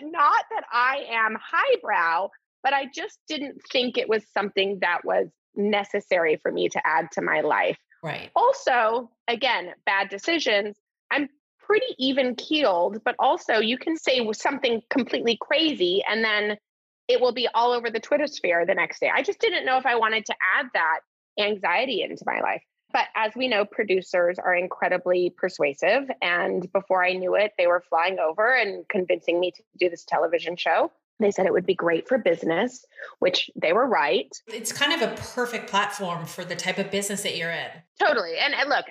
[0.00, 2.28] and not that I am highbrow,
[2.62, 7.10] but I just didn't think it was something that was necessary for me to add
[7.12, 7.78] to my life.
[8.02, 8.30] Right.
[8.36, 10.76] Also, again, bad decisions.
[11.10, 11.28] I'm
[11.68, 16.56] pretty even keeled, but also you can say something completely crazy and then
[17.08, 19.10] it will be all over the Twitter sphere the next day.
[19.14, 21.00] I just didn't know if I wanted to add that
[21.38, 22.62] anxiety into my life.
[22.92, 26.10] But as we know, producers are incredibly persuasive.
[26.22, 30.04] And before I knew it, they were flying over and convincing me to do this
[30.04, 30.90] television show.
[31.20, 32.84] They said it would be great for business,
[33.18, 34.30] which they were right.
[34.46, 37.70] It's kind of a perfect platform for the type of business that you're in.
[37.98, 38.38] Totally.
[38.38, 38.86] And, and look,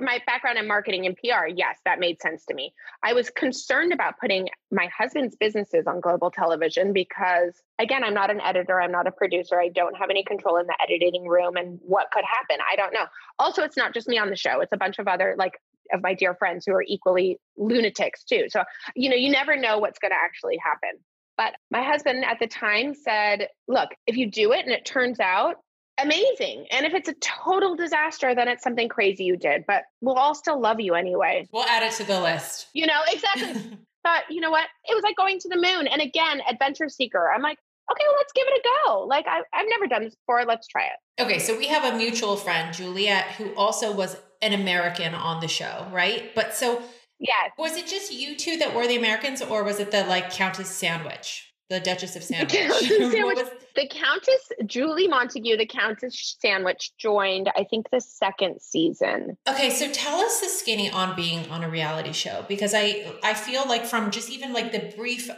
[0.00, 2.72] my background in marketing and PR, yes, that made sense to me.
[3.02, 8.30] I was concerned about putting my husband's businesses on global television because, again, I'm not
[8.30, 11.56] an editor, I'm not a producer, I don't have any control in the editing room
[11.56, 12.64] and what could happen.
[12.70, 13.06] I don't know.
[13.38, 15.54] Also, it's not just me on the show, it's a bunch of other like
[15.92, 18.46] of my dear friends who are equally lunatics too.
[18.48, 18.62] So,
[18.94, 21.00] you know, you never know what's going to actually happen.
[21.38, 25.20] But my husband at the time said, look, if you do it and it turns
[25.20, 25.56] out
[26.00, 26.66] amazing.
[26.70, 30.34] And if it's a total disaster, then it's something crazy you did, but we'll all
[30.34, 31.48] still love you anyway.
[31.52, 32.68] We'll add it to the list.
[32.72, 33.78] You know, exactly.
[34.04, 34.66] but you know what?
[34.88, 35.86] It was like going to the moon.
[35.86, 37.32] And again, adventure seeker.
[37.32, 37.58] I'm like,
[37.90, 39.04] okay, well, let's give it a go.
[39.04, 40.44] Like, I, I've never done this before.
[40.44, 41.22] Let's try it.
[41.22, 41.38] Okay.
[41.38, 45.86] So we have a mutual friend, Juliet, who also was an American on the show,
[45.92, 46.34] right?
[46.34, 46.82] But so
[47.18, 47.50] Yes.
[47.58, 50.68] Was it just you two that were the Americans, or was it the like Countess
[50.70, 52.52] Sandwich, the Duchess of Sandwich?
[52.52, 58.00] The Countess, Sandwich, was- the Countess Julie Montagu, the Countess Sandwich joined, I think, the
[58.00, 59.36] second season.
[59.48, 63.34] Okay, so tell us the skinny on being on a reality show because I I
[63.34, 65.30] feel like from just even like the brief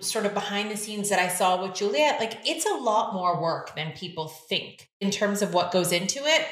[0.00, 3.40] sort of behind the scenes that I saw with Juliet, like it's a lot more
[3.42, 6.46] work than people think in terms of what goes into it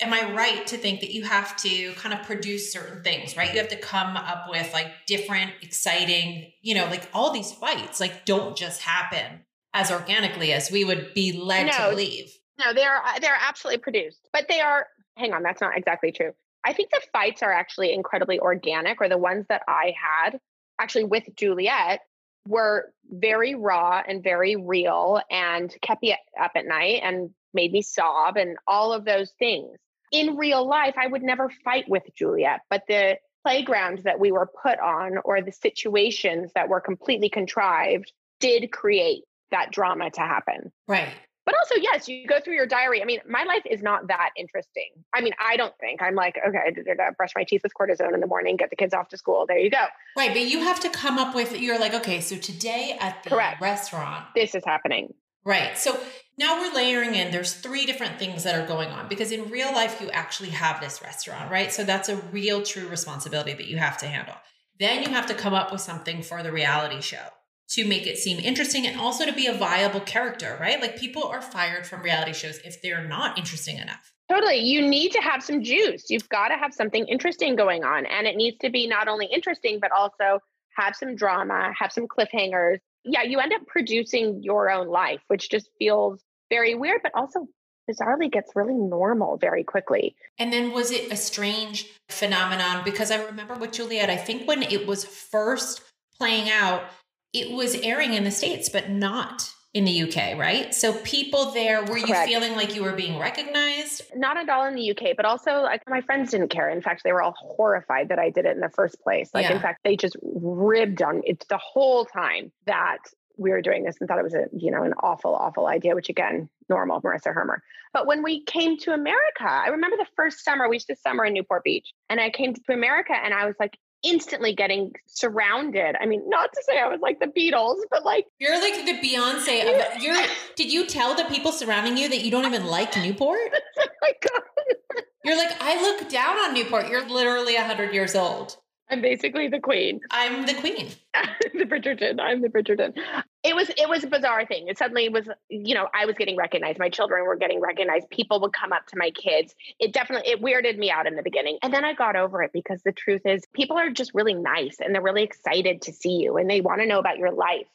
[0.00, 3.52] am I right to think that you have to kind of produce certain things, right?
[3.52, 8.00] You have to come up with like different, exciting, you know, like all these fights,
[8.00, 12.30] like don't just happen as organically as we would be led no, to believe.
[12.58, 14.86] No, they are uh, they're absolutely produced, but they are.
[15.16, 16.32] Hang on, that's not exactly true.
[16.64, 20.38] I think the fights are actually incredibly organic, or the ones that I had
[20.78, 22.00] actually with Juliet
[22.46, 27.82] were very raw and very real and kept me up at night and made me
[27.82, 29.78] sob and all of those things
[30.12, 34.48] in real life, I would never fight with Juliet, but the playground that we were
[34.62, 40.72] put on or the situations that were completely contrived did create that drama to happen.
[40.88, 41.08] Right.
[41.44, 43.00] But also, yes, you go through your diary.
[43.00, 44.90] I mean, my life is not that interesting.
[45.14, 48.20] I mean, I don't think I'm like, okay, I brush my teeth with cortisone in
[48.20, 49.46] the morning, get the kids off to school.
[49.46, 49.84] There you go.
[50.16, 50.30] Right.
[50.32, 53.60] But you have to come up with, you're like, okay, so today at the Correct.
[53.60, 55.14] restaurant, this is happening.
[55.44, 55.78] Right.
[55.78, 55.96] So
[56.38, 59.72] now we're layering in, there's three different things that are going on because in real
[59.72, 61.72] life, you actually have this restaurant, right?
[61.72, 64.34] So that's a real, true responsibility that you have to handle.
[64.78, 67.28] Then you have to come up with something for the reality show
[67.68, 70.80] to make it seem interesting and also to be a viable character, right?
[70.80, 74.12] Like people are fired from reality shows if they're not interesting enough.
[74.28, 74.56] Totally.
[74.56, 76.10] You need to have some juice.
[76.10, 78.06] You've got to have something interesting going on.
[78.06, 80.40] And it needs to be not only interesting, but also
[80.76, 85.50] have some drama, have some cliffhangers, yeah, you end up producing your own life, which
[85.50, 87.46] just feels very weird, but also
[87.88, 90.16] bizarrely gets really normal very quickly.
[90.38, 92.82] And then was it a strange phenomenon?
[92.84, 95.82] Because I remember with Juliet, I think when it was first
[96.18, 96.84] playing out,
[97.32, 100.74] it was airing in the States, but not in the UK, right?
[100.74, 102.26] So people there, were you Correct.
[102.26, 104.00] feeling like you were being recognized?
[104.14, 106.70] Not at all in the UK, but also like my friends didn't care.
[106.70, 109.28] In fact, they were all horrified that I did it in the first place.
[109.34, 109.54] Like yeah.
[109.54, 113.00] in fact, they just ribbed on it the whole time that
[113.36, 115.94] we were doing this and thought it was a, you know, an awful, awful idea,
[115.94, 117.62] which again, normal, Marissa Hermer.
[117.92, 121.26] But when we came to America, I remember the first summer, we used to summer
[121.26, 121.92] in Newport Beach.
[122.08, 125.96] And I came to America and I was like, instantly getting surrounded.
[126.00, 128.98] I mean, not to say I was like the Beatles, but like you're like the
[129.06, 130.16] Beyonce of you're
[130.54, 133.38] did you tell the people surrounding you that you don't even like Newport?
[133.78, 135.02] oh my god.
[135.24, 136.88] You're like, I look down on Newport.
[136.88, 138.56] You're literally hundred years old.
[138.88, 140.00] I'm basically the queen.
[140.10, 140.88] I'm the queen.
[141.54, 142.20] the Bridgerton.
[142.20, 142.96] I'm the Bridgerton.
[143.42, 144.68] It was it was a bizarre thing.
[144.68, 146.78] It suddenly was, you know, I was getting recognized.
[146.78, 148.08] My children were getting recognized.
[148.10, 149.54] People would come up to my kids.
[149.80, 151.58] It definitely it weirded me out in the beginning.
[151.62, 154.76] And then I got over it because the truth is people are just really nice
[154.80, 157.66] and they're really excited to see you and they want to know about your life.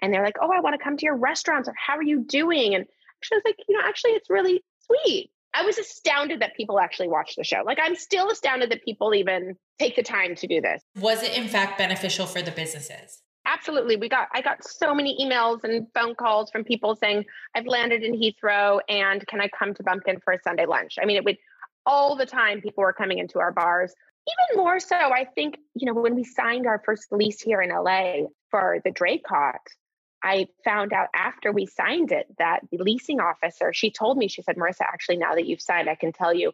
[0.00, 2.20] And they're like, "Oh, I want to come to your restaurants or how are you
[2.20, 6.54] doing?" And I was like, "You know, actually it's really sweet." I was astounded that
[6.56, 7.62] people actually watch the show.
[7.64, 10.82] Like I'm still astounded that people even take the time to do this.
[11.00, 13.22] Was it in fact beneficial for the businesses?
[13.46, 13.96] Absolutely.
[13.96, 18.02] We got I got so many emails and phone calls from people saying, I've landed
[18.02, 20.96] in Heathrow and can I come to Bumpkin for a Sunday lunch?
[21.00, 21.38] I mean, it would
[21.86, 23.94] all the time people were coming into our bars.
[24.52, 27.70] Even more so, I think, you know, when we signed our first lease here in
[27.70, 29.54] LA for the Draycott,
[30.22, 34.42] I found out after we signed it that the leasing officer, she told me, she
[34.42, 36.52] said, Marissa, actually, now that you've signed, I can tell you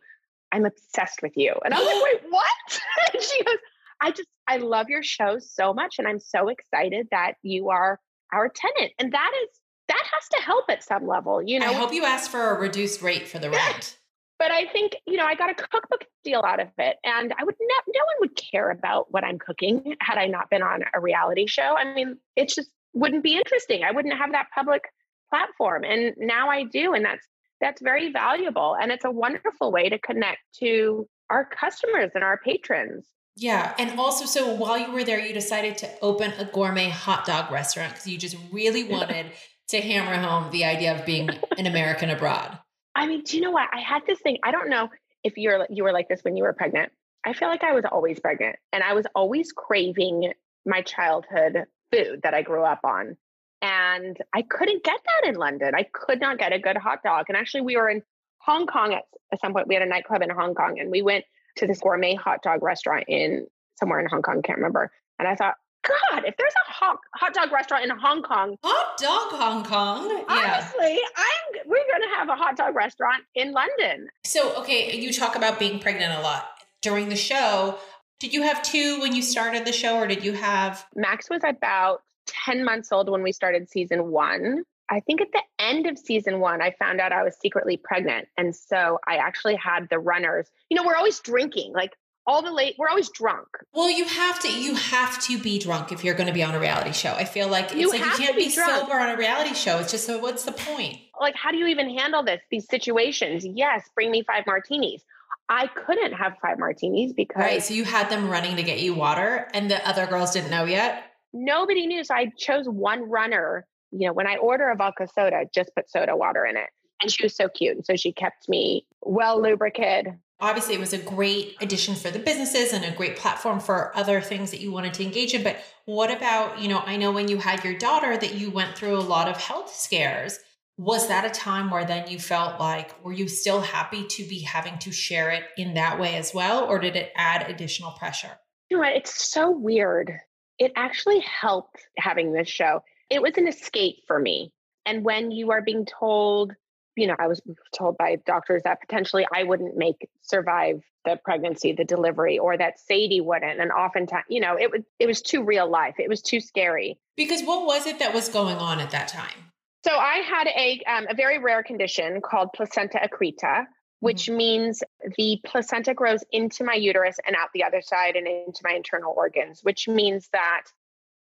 [0.53, 1.55] I'm obsessed with you.
[1.65, 2.81] And I was like, wait, what?
[3.15, 3.57] and she goes,
[4.01, 5.97] I just, I love your show so much.
[5.99, 7.99] And I'm so excited that you are
[8.33, 8.93] our tenant.
[8.99, 9.49] And that is,
[9.89, 11.67] that has to help at some level, you know.
[11.67, 13.99] I hope you asked for a reduced rate for the rent.
[14.39, 16.97] but I think, you know, I got a cookbook deal out of it.
[17.05, 20.51] And I would, ne- no one would care about what I'm cooking had I not
[20.51, 21.75] been on a reality show.
[21.79, 23.83] I mean, it's just, wouldn't be interesting.
[23.85, 24.83] I wouldn't have that public
[25.29, 25.85] platform.
[25.85, 26.95] And now I do.
[26.95, 27.27] And that's
[27.61, 28.77] that's very valuable.
[28.81, 33.07] And it's a wonderful way to connect to our customers and our patrons.
[33.37, 33.75] Yeah.
[33.79, 37.51] And also, so while you were there, you decided to open a gourmet hot dog
[37.51, 39.27] restaurant because you just really wanted
[39.69, 42.59] to hammer home the idea of being an American abroad.
[42.95, 43.69] I mean, do you know what?
[43.73, 44.39] I had this thing.
[44.45, 44.89] I don't know
[45.25, 46.93] if you're you were like this when you were pregnant.
[47.25, 50.33] I feel like I was always pregnant and I was always craving
[50.67, 51.65] my childhood
[51.97, 53.17] food that I grew up on.
[53.63, 55.75] And I couldn't get that in London.
[55.75, 57.27] I could not get a good hot dog.
[57.29, 58.03] And actually, we were in
[58.39, 59.69] Hong Kong at, at some point.
[59.69, 61.25] We had a nightclub in Hong Kong and we went
[61.57, 63.47] to this gourmet hot dog restaurant in
[63.79, 64.91] somewhere in Hong Kong, can't remember.
[65.19, 65.55] And I thought,
[65.87, 70.09] God, if there's a hot, hot dog restaurant in Hong Kong, hot dog Hong Kong,
[70.09, 70.25] yeah.
[70.29, 74.09] honestly, I'm we're gonna have a hot dog restaurant in London.
[74.25, 76.47] So, okay, you talk about being pregnant a lot
[76.81, 77.79] during the show.
[78.21, 80.87] Did you have two when you started the show, or did you have?
[80.95, 84.63] Max was about ten months old when we started season one.
[84.91, 88.29] I think at the end of season one, I found out I was secretly pregnant.
[88.37, 90.47] And so I actually had the runners.
[90.69, 91.73] You know, we're always drinking.
[91.73, 91.93] Like
[92.27, 95.93] all the late we're always drunk well you have to you have to be drunk
[95.93, 98.01] if you're going to be on a reality show i feel like it's you like
[98.01, 100.97] you can't be, be sober on a reality show it's just so what's the point
[101.21, 105.03] like how do you even handle this these situations yes bring me five martinis
[105.49, 108.95] i couldn't have five martinis because right so you had them running to get you
[108.95, 111.05] water and the other girls didn't know yet?
[111.33, 113.67] Nobody knew so i chose one runner.
[113.91, 116.69] You know when i order a vodka soda just put soda water in it.
[117.03, 120.15] And she was so cute and so she kept me well lubricated.
[120.41, 124.21] Obviously it was a great addition for the businesses and a great platform for other
[124.21, 127.29] things that you wanted to engage in but what about you know i know when
[127.29, 130.39] you had your daughter that you went through a lot of health scares
[130.77, 134.41] was that a time where then you felt like were you still happy to be
[134.41, 138.39] having to share it in that way as well or did it add additional pressure
[138.71, 140.13] you know what it's so weird
[140.59, 144.53] it actually helped having this show it was an escape for me
[144.87, 146.53] and when you are being told
[146.97, 147.41] you know, I was
[147.77, 152.79] told by doctors that potentially I wouldn't make survive the pregnancy, the delivery, or that
[152.79, 153.61] Sadie wouldn't.
[153.61, 155.97] And oftentimes, you know, it was it was too real life.
[155.99, 156.99] It was too scary.
[157.17, 159.53] Because what was it that was going on at that time?
[159.85, 163.67] So I had a um, a very rare condition called placenta accreta,
[164.01, 164.37] which mm-hmm.
[164.39, 164.83] means
[165.19, 169.13] the placenta grows into my uterus and out the other side and into my internal
[169.15, 170.63] organs, which means that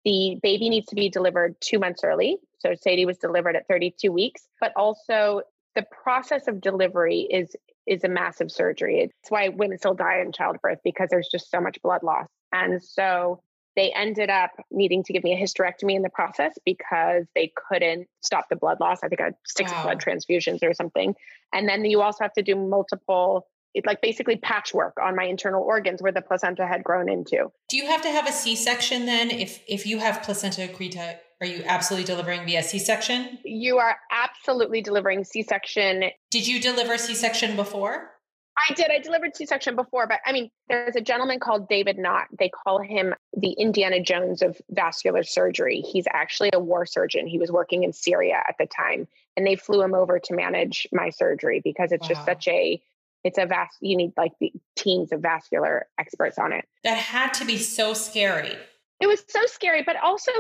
[0.06, 2.38] the baby needs to be delivered two months early.
[2.60, 5.42] So Sadie was delivered at 32 weeks, but also
[5.76, 9.02] the process of delivery is is a massive surgery.
[9.02, 12.28] It's why women still die in childbirth because there's just so much blood loss.
[12.54, 13.42] And so
[13.76, 18.08] they ended up needing to give me a hysterectomy in the process because they couldn't
[18.22, 19.00] stop the blood loss.
[19.04, 19.84] I think I had six wow.
[19.84, 21.16] blood transfusions or something.
[21.54, 25.64] And then you also have to do multiple it like basically patchwork on my internal
[25.64, 27.52] organs where the placenta had grown into.
[27.70, 31.48] Do you have to have a C-section then if if you have placenta accreta are
[31.48, 33.38] you absolutely delivering via C section?
[33.44, 36.06] You are absolutely delivering C section.
[36.32, 38.13] Did you deliver C section before?
[38.58, 38.92] I did.
[38.92, 42.28] I delivered C section before, but I mean, there's a gentleman called David Nott.
[42.38, 45.82] They call him the Indiana Jones of vascular surgery.
[45.82, 47.28] He's actually a war surgeon.
[47.28, 50.88] He was working in Syria at the time, and they flew him over to manage
[50.92, 52.16] my surgery because it's wow.
[52.16, 52.82] just such a
[53.24, 57.34] it's a vast you need like the teams of vascular experts on it that had
[57.34, 58.54] to be so scary
[59.00, 60.32] it was so scary but also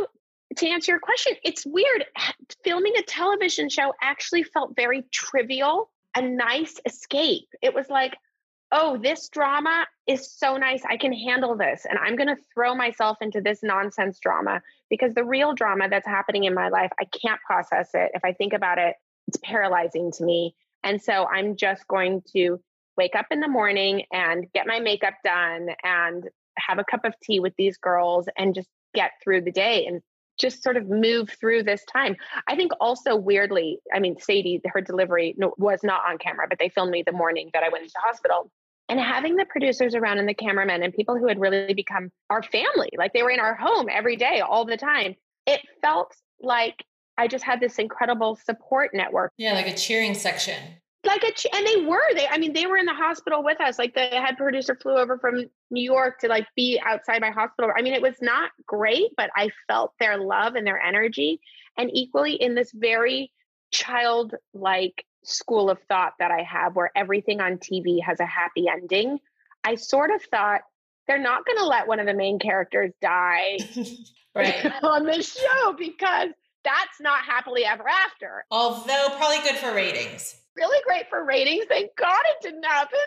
[0.58, 2.06] to answer your question, it's weird.
[2.64, 7.48] Filming a television show actually felt very trivial, a nice escape.
[7.62, 8.16] It was like,
[8.72, 10.84] oh, this drama is so nice.
[10.90, 11.86] I can handle this.
[11.88, 16.08] And I'm going to throw myself into this nonsense drama because the real drama that's
[16.08, 18.12] happening in my life, I can't process it.
[18.16, 18.96] If I think about it,
[19.28, 20.56] it's paralyzing to me.
[20.84, 22.60] And so I'm just going to
[22.98, 27.14] wake up in the morning and get my makeup done and have a cup of
[27.22, 30.02] tea with these girls and just get through the day and
[30.40, 32.16] just sort of move through this time.
[32.48, 36.70] I think also weirdly, I mean, Sadie, her delivery was not on camera, but they
[36.70, 38.50] filmed me the morning that I went into hospital.
[38.90, 42.44] And having the producers around and the cameramen and people who had really become our
[42.44, 46.84] family, like they were in our home every day, all the time, it felt like
[47.18, 49.32] I just had this incredible support network.
[49.38, 50.56] Yeah, like a cheering section
[51.06, 53.78] like a and they were they i mean they were in the hospital with us
[53.78, 57.72] like the head producer flew over from new york to like be outside my hospital.
[57.76, 61.40] I mean it was not great but i felt their love and their energy.
[61.78, 63.32] And equally in this very
[63.72, 69.20] childlike school of thought that i have where everything on tv has a happy ending
[69.64, 70.62] i sort of thought
[71.08, 73.58] they're not going to let one of the main characters die
[74.36, 74.72] right.
[74.84, 76.30] on the show because
[76.64, 78.46] that's not happily ever after.
[78.50, 81.66] Although probably good for ratings really great for ratings.
[81.68, 83.00] Thank God it didn't happen.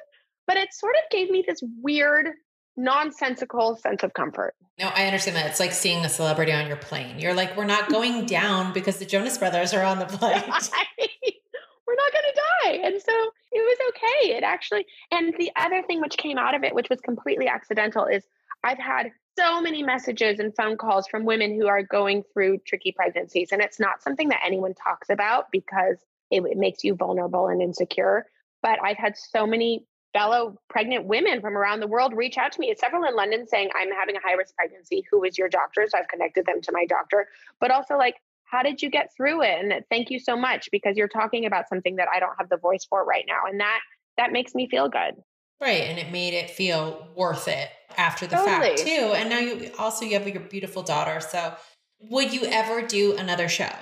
[0.46, 2.28] But it sort of gave me this weird
[2.76, 4.54] nonsensical sense of comfort.
[4.78, 5.46] No, I understand that.
[5.46, 7.18] It's like seeing a celebrity on your plane.
[7.18, 10.42] You're like, we're not going down because the Jonas Brothers are on the plane.
[11.86, 12.70] we're not going to die.
[12.84, 13.12] And so
[13.52, 14.36] it was okay.
[14.36, 18.04] It actually, and the other thing which came out of it, which was completely accidental,
[18.04, 18.24] is
[18.62, 22.92] I've had so many messages and phone calls from women who are going through tricky
[22.92, 23.52] pregnancies.
[23.52, 25.98] And it's not something that anyone talks about because
[26.30, 28.26] it, it makes you vulnerable and insecure.
[28.62, 32.60] But I've had so many fellow pregnant women from around the world reach out to
[32.60, 32.74] me.
[32.78, 35.04] Several in London saying, I'm having a high risk pregnancy.
[35.10, 35.86] Who is your doctor?
[35.88, 37.28] So I've connected them to my doctor.
[37.60, 39.60] But also, like, how did you get through it?
[39.60, 42.48] And uh, thank you so much because you're talking about something that I don't have
[42.48, 43.42] the voice for right now.
[43.50, 43.80] And that
[44.16, 45.14] that makes me feel good.
[45.60, 45.82] Right.
[45.82, 48.76] And it made it feel worth it after the totally.
[48.76, 49.12] fact too.
[49.14, 51.20] And now you also you have your beautiful daughter.
[51.20, 51.54] So
[51.98, 53.72] would you ever do another show?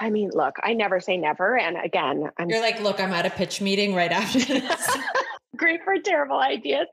[0.00, 1.56] I mean, look, I never say never.
[1.56, 4.96] And again, I'm You're like, look, I'm at a pitch meeting right after this.
[5.56, 6.86] great for terrible ideas.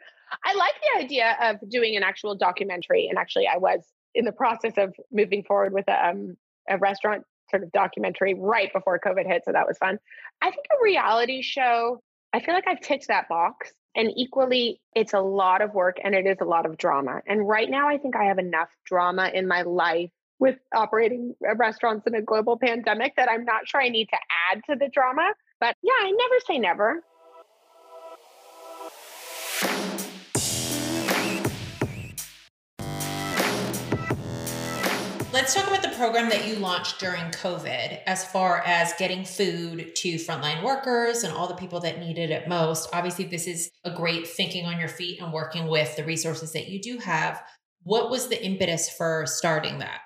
[0.45, 3.07] I like the idea of doing an actual documentary.
[3.07, 3.81] And actually, I was
[4.15, 6.37] in the process of moving forward with a, um,
[6.69, 9.43] a restaurant sort of documentary right before COVID hit.
[9.45, 9.99] So that was fun.
[10.41, 12.01] I think a reality show,
[12.33, 13.71] I feel like I've ticked that box.
[13.93, 17.21] And equally, it's a lot of work and it is a lot of drama.
[17.27, 20.11] And right now, I think I have enough drama in my life
[20.41, 24.17] with operating uh, restaurants in a global pandemic that I'm not sure I need to
[24.51, 25.33] add to the drama.
[25.59, 27.03] But yeah, I never say never.
[35.31, 39.95] Let's talk about the program that you launched during COVID as far as getting food
[39.95, 42.89] to frontline workers and all the people that needed it most.
[42.93, 46.67] Obviously, this is a great thinking on your feet and working with the resources that
[46.67, 47.41] you do have.
[47.83, 50.01] What was the impetus for starting that?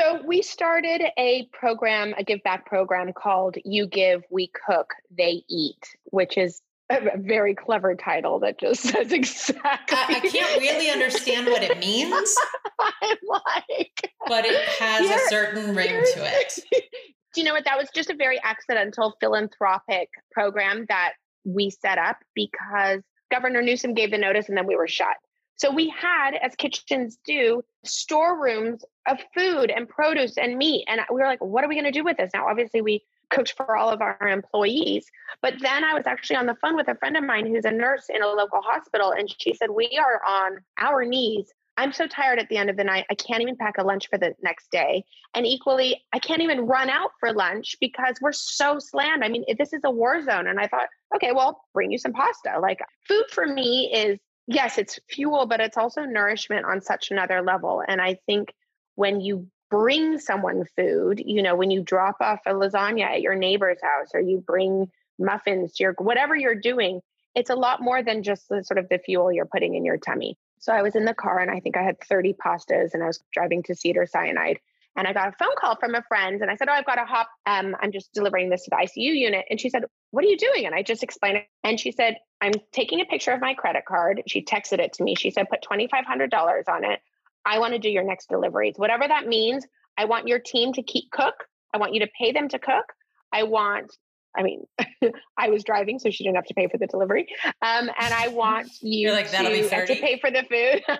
[0.00, 5.42] So, we started a program, a give back program called You Give, We Cook, They
[5.46, 9.98] Eat, which is a very clever title that just says exactly.
[9.98, 12.34] I, I can't really understand what it means.
[12.80, 16.60] I'm like, but it has a certain ring to it.
[17.34, 17.66] Do you know what?
[17.66, 21.12] That was just a very accidental philanthropic program that
[21.44, 25.16] we set up because Governor Newsom gave the notice and then we were shut.
[25.60, 30.86] So we had, as kitchens do, storerooms of food and produce and meat.
[30.88, 32.30] And we were like, what are we going to do with this?
[32.32, 35.04] Now, obviously, we cooked for all of our employees.
[35.42, 37.70] But then I was actually on the phone with a friend of mine who's a
[37.70, 41.52] nurse in a local hospital, and she said, We are on our knees.
[41.76, 43.04] I'm so tired at the end of the night.
[43.10, 45.04] I can't even pack a lunch for the next day.
[45.34, 49.24] And equally, I can't even run out for lunch because we're so slammed.
[49.24, 50.46] I mean, this is a war zone.
[50.46, 52.58] And I thought, okay, well, bring you some pasta.
[52.60, 54.18] Like, food for me is,
[54.50, 57.82] yes, it's fuel, but it's also nourishment on such another level.
[57.86, 58.52] And I think
[58.96, 63.36] when you bring someone food, you know, when you drop off a lasagna at your
[63.36, 67.00] neighbor's house or you bring muffins to your whatever you're doing,
[67.34, 69.98] it's a lot more than just the sort of the fuel you're putting in your
[69.98, 70.36] tummy.
[70.58, 73.06] So I was in the car and I think I had 30 pastas and I
[73.06, 74.54] was driving to Cedar Sinai.
[74.96, 77.00] And I got a phone call from a friend and I said, Oh, I've got
[77.00, 77.28] a hop.
[77.46, 79.44] Um, I'm just delivering this to the ICU unit.
[79.48, 80.66] And she said, What are you doing?
[80.66, 81.46] And I just explained it.
[81.64, 84.22] And she said, I'm taking a picture of my credit card.
[84.26, 85.14] She texted it to me.
[85.14, 87.00] She said, Put $2,500 on it.
[87.46, 88.74] I want to do your next deliveries.
[88.76, 89.66] Whatever that means,
[89.96, 91.34] I want your team to keep cook.
[91.72, 92.84] I want you to pay them to cook.
[93.32, 93.94] I want,
[94.36, 94.64] I mean,
[95.38, 97.28] I was driving, so she didn't have to pay for the delivery.
[97.62, 99.94] Um, and I want you You're like, That'll to, be 30.
[99.94, 100.82] to pay for the food.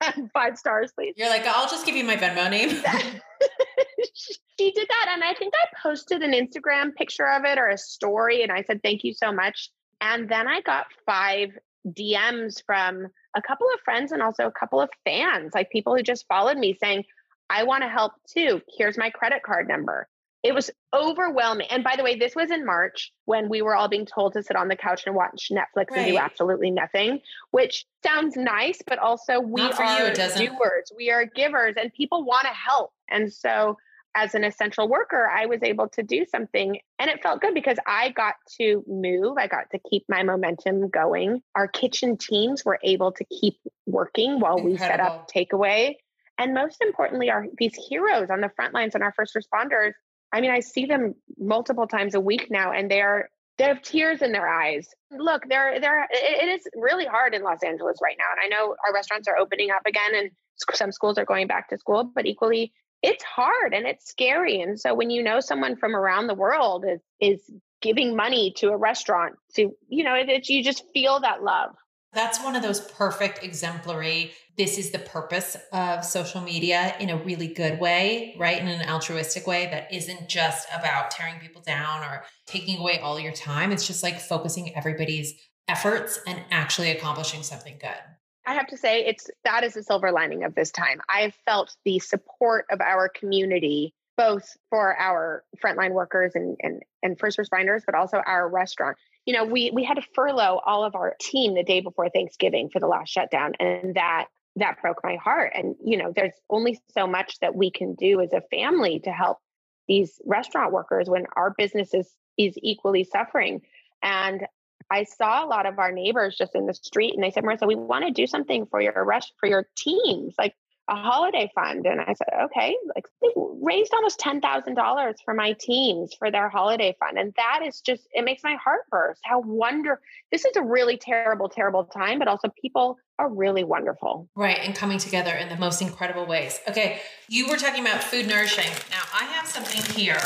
[0.32, 1.14] Five stars, please.
[1.16, 2.70] You're like, I'll just give you my Venmo name.
[4.58, 5.06] she did that.
[5.10, 8.42] And I think I posted an Instagram picture of it or a story.
[8.42, 9.70] And I said, thank you so much.
[10.00, 11.50] And then I got five
[11.86, 16.02] DMs from a couple of friends and also a couple of fans, like people who
[16.02, 17.04] just followed me saying,
[17.50, 18.60] I want to help too.
[18.76, 20.08] Here's my credit card number.
[20.42, 21.66] It was overwhelming.
[21.70, 24.42] And by the way, this was in March when we were all being told to
[24.42, 25.98] sit on the couch and watch Netflix right.
[25.98, 27.20] and do absolutely nothing,
[27.50, 30.14] which sounds nice, but also we are you,
[30.48, 32.92] doers, we are givers, and people want to help.
[33.10, 33.76] And so
[34.14, 37.78] as an essential worker, I was able to do something and it felt good because
[37.86, 39.36] I got to move.
[39.38, 41.42] I got to keep my momentum going.
[41.54, 44.72] Our kitchen teams were able to keep working while Incredible.
[44.72, 45.94] we set up takeaway.
[46.38, 49.92] And most importantly, are these heroes on the front lines and our first responders.
[50.32, 54.22] I mean, I see them multiple times a week now and they're they have tears
[54.22, 54.88] in their eyes.
[55.10, 58.26] Look, they're they're it is really hard in Los Angeles right now.
[58.32, 60.30] And I know our restaurants are opening up again and
[60.74, 62.72] some schools are going back to school, but equally
[63.02, 64.60] it's hard and it's scary.
[64.60, 67.40] And so when you know someone from around the world is is
[67.80, 71.76] giving money to a restaurant to, you know, it, it, you just feel that love.
[72.12, 74.32] That's one of those perfect exemplary.
[74.58, 78.60] This is the purpose of social media in a really good way, right?
[78.60, 83.20] In an altruistic way that isn't just about tearing people down or taking away all
[83.20, 83.70] your time.
[83.70, 85.34] It's just like focusing everybody's
[85.68, 88.00] efforts and actually accomplishing something good.
[88.46, 91.02] I have to say, it's that is the silver lining of this time.
[91.08, 97.16] I've felt the support of our community, both for our frontline workers and, and, and
[97.16, 98.96] first responders, but also our restaurant.
[99.24, 102.70] You know, we we had to furlough all of our team the day before Thanksgiving
[102.72, 104.26] for the last shutdown, and that
[104.58, 105.52] that broke my heart.
[105.54, 109.10] And you know, there's only so much that we can do as a family to
[109.10, 109.38] help
[109.86, 113.62] these restaurant workers when our business is is equally suffering.
[114.02, 114.46] And
[114.90, 117.66] I saw a lot of our neighbors just in the street and they said, Marissa,
[117.66, 120.54] we want to do something for your rest for your teams, like
[120.88, 121.86] a holiday fund.
[121.86, 126.96] And I said, okay, like they raised almost $10,000 for my teams for their holiday
[126.98, 127.18] fund.
[127.18, 129.20] And that is just, it makes my heart burst.
[129.24, 130.00] How wonder,
[130.32, 134.28] this is a really terrible, terrible time, but also people are really wonderful.
[134.34, 134.58] Right.
[134.60, 136.58] And coming together in the most incredible ways.
[136.68, 137.00] Okay.
[137.28, 138.72] You were talking about food nourishing.
[138.90, 140.20] Now I have something here.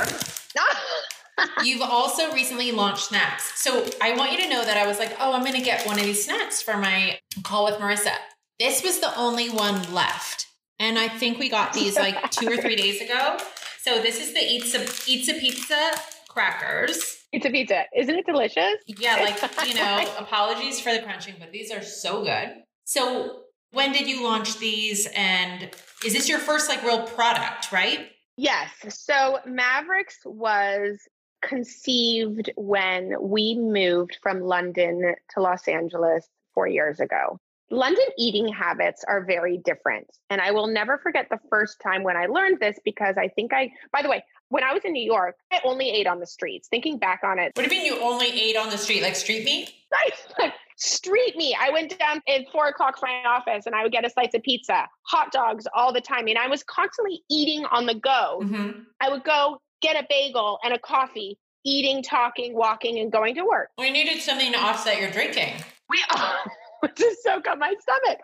[1.64, 3.60] You've also recently launched snacks.
[3.60, 5.86] So I want you to know that I was like, oh, I'm going to get
[5.86, 8.12] one of these snacks for my call with Marissa.
[8.60, 10.46] This was the only one left.
[10.82, 13.38] And I think we got these like two or three days ago.
[13.82, 15.92] So this is the Eats a, Eats a Pizza
[16.28, 17.22] crackers.
[17.30, 17.84] It's a pizza.
[17.96, 18.74] Isn't it delicious?
[18.86, 22.64] Yeah, like, you know, apologies for the crunching, but these are so good.
[22.84, 25.06] So when did you launch these?
[25.14, 25.70] And
[26.04, 28.08] is this your first like real product, right?
[28.36, 28.70] Yes.
[28.88, 30.98] So Mavericks was
[31.42, 37.38] conceived when we moved from London to Los Angeles four years ago.
[37.72, 40.06] London eating habits are very different.
[40.28, 43.52] And I will never forget the first time when I learned this because I think
[43.54, 46.26] I, by the way, when I was in New York, I only ate on the
[46.26, 46.68] streets.
[46.68, 47.52] Thinking back on it.
[47.54, 49.02] What do you mean you only ate on the street?
[49.02, 49.72] Like street meat?
[50.76, 51.56] street meat.
[51.58, 54.34] I went down at four o'clock for my office and I would get a slice
[54.34, 56.28] of pizza, hot dogs all the time.
[56.28, 58.40] And I was constantly eating on the go.
[58.42, 58.80] Mm-hmm.
[59.00, 63.44] I would go get a bagel and a coffee, eating, talking, walking, and going to
[63.44, 63.70] work.
[63.78, 65.54] We needed something to offset your drinking.
[65.88, 66.02] We
[66.96, 68.18] just soak up my stomach.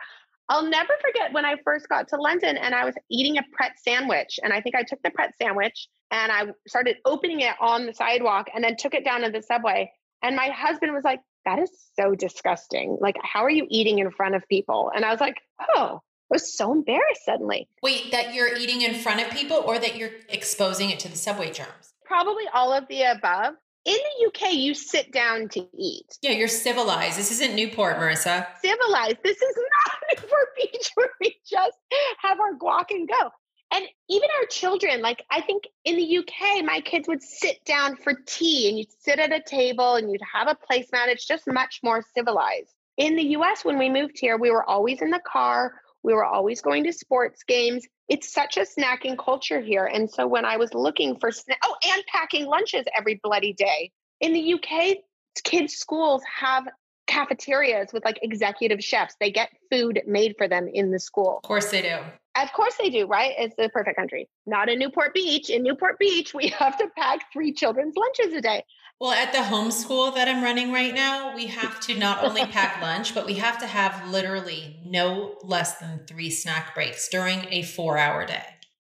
[0.49, 3.73] I'll never forget when I first got to London and I was eating a Pret
[3.79, 4.41] sandwich.
[4.43, 7.93] And I think I took the Pret sandwich and I started opening it on the
[7.93, 9.93] sidewalk and then took it down to the subway.
[10.23, 12.97] And my husband was like, That is so disgusting.
[13.01, 14.91] Like, how are you eating in front of people?
[14.95, 15.37] And I was like,
[15.77, 17.69] Oh, I was so embarrassed suddenly.
[17.83, 21.17] Wait, that you're eating in front of people or that you're exposing it to the
[21.17, 21.93] subway germs?
[22.07, 23.55] Probably all of the above.
[23.89, 26.18] In the UK, you sit down to eat.
[26.20, 27.18] Yeah, you're civilized.
[27.18, 28.47] This isn't Newport, Marissa.
[28.61, 29.16] Civilized.
[29.24, 31.78] This is not Newport Beach where we just
[32.20, 33.30] have our guac and go.
[33.72, 37.97] And even our children, like I think in the UK, my kids would sit down
[37.97, 41.09] for tea and you'd sit at a table and you'd have a placemat.
[41.09, 42.74] It's just much more civilized.
[42.99, 45.72] In the US, when we moved here, we were always in the car
[46.03, 47.84] we were always going to sports games.
[48.09, 49.85] It's such a snacking culture here.
[49.85, 53.93] And so when I was looking for sna- oh, and packing lunches every bloody day.
[54.21, 54.99] In the UK,
[55.45, 56.67] kids' schools have
[57.07, 59.17] cafeterias with like executive chefs.
[59.21, 61.39] They get food made for them in the school.
[61.39, 61.99] Of course they do.
[62.43, 63.34] Of course they do, right?
[63.39, 64.28] It's the perfect country.
[64.47, 65.51] Not in Newport Beach.
[65.51, 68.64] In Newport Beach, we have to pack three children's lunches a day.
[69.01, 72.82] Well, at the homeschool that I'm running right now, we have to not only pack
[72.82, 77.62] lunch, but we have to have literally no less than three snack breaks during a
[77.62, 78.45] four hour day.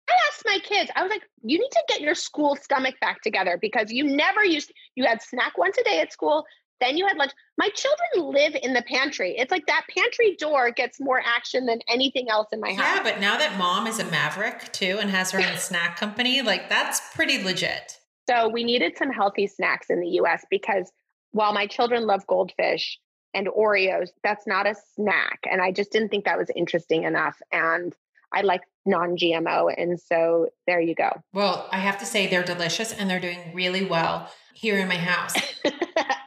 [0.08, 3.22] I asked my kids, I was like, you need to get your school stomach back
[3.22, 6.46] together because you never used, you had snack once a day at school,
[6.82, 7.32] then you had lunch.
[7.58, 9.36] My children live in the pantry.
[9.38, 12.98] It's like that pantry door gets more action than anything else in my house.
[12.98, 16.42] Yeah, but now that mom is a maverick too and has her own snack company,
[16.42, 18.00] like that's pretty legit.
[18.28, 20.92] So we needed some healthy snacks in the US because
[21.32, 23.00] while my children love goldfish
[23.34, 25.40] and Oreos, that's not a snack.
[25.50, 27.38] And I just didn't think that was interesting enough.
[27.52, 27.94] And
[28.36, 29.74] I like non GMO.
[29.76, 31.10] And so there you go.
[31.34, 34.98] Well, I have to say they're delicious and they're doing really well here in my
[34.98, 35.34] house.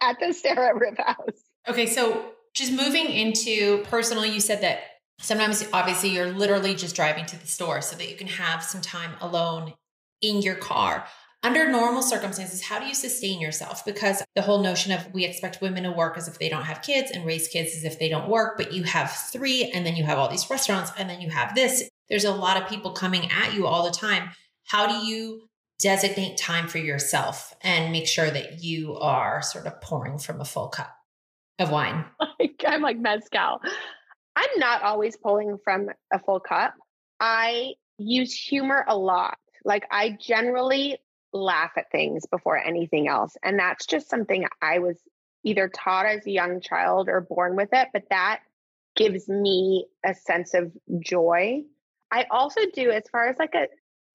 [0.00, 1.42] At the Sarah Rib house.
[1.68, 1.86] Okay.
[1.86, 4.80] So just moving into personal, you said that
[5.20, 8.80] sometimes obviously you're literally just driving to the store so that you can have some
[8.80, 9.74] time alone
[10.22, 11.06] in your car
[11.42, 13.84] under normal circumstances, how do you sustain yourself?
[13.84, 16.82] Because the whole notion of we expect women to work as if they don't have
[16.82, 19.94] kids and raise kids as if they don't work, but you have three, and then
[19.94, 21.88] you have all these restaurants, and then you have this.
[22.11, 24.30] There's a lot of people coming at you all the time.
[24.64, 25.48] How do you
[25.78, 30.44] designate time for yourself and make sure that you are sort of pouring from a
[30.44, 30.94] full cup
[31.59, 32.04] of wine?
[32.66, 33.61] I'm like mezcal.
[34.36, 36.74] I'm not always pulling from a full cup.
[37.20, 39.38] I use humor a lot.
[39.64, 40.98] Like I generally
[41.32, 43.36] laugh at things before anything else.
[43.42, 44.98] And that's just something I was
[45.44, 48.40] either taught as a young child or born with it, but that
[48.96, 51.62] gives me a sense of joy.
[52.11, 53.68] I also do, as far as like a,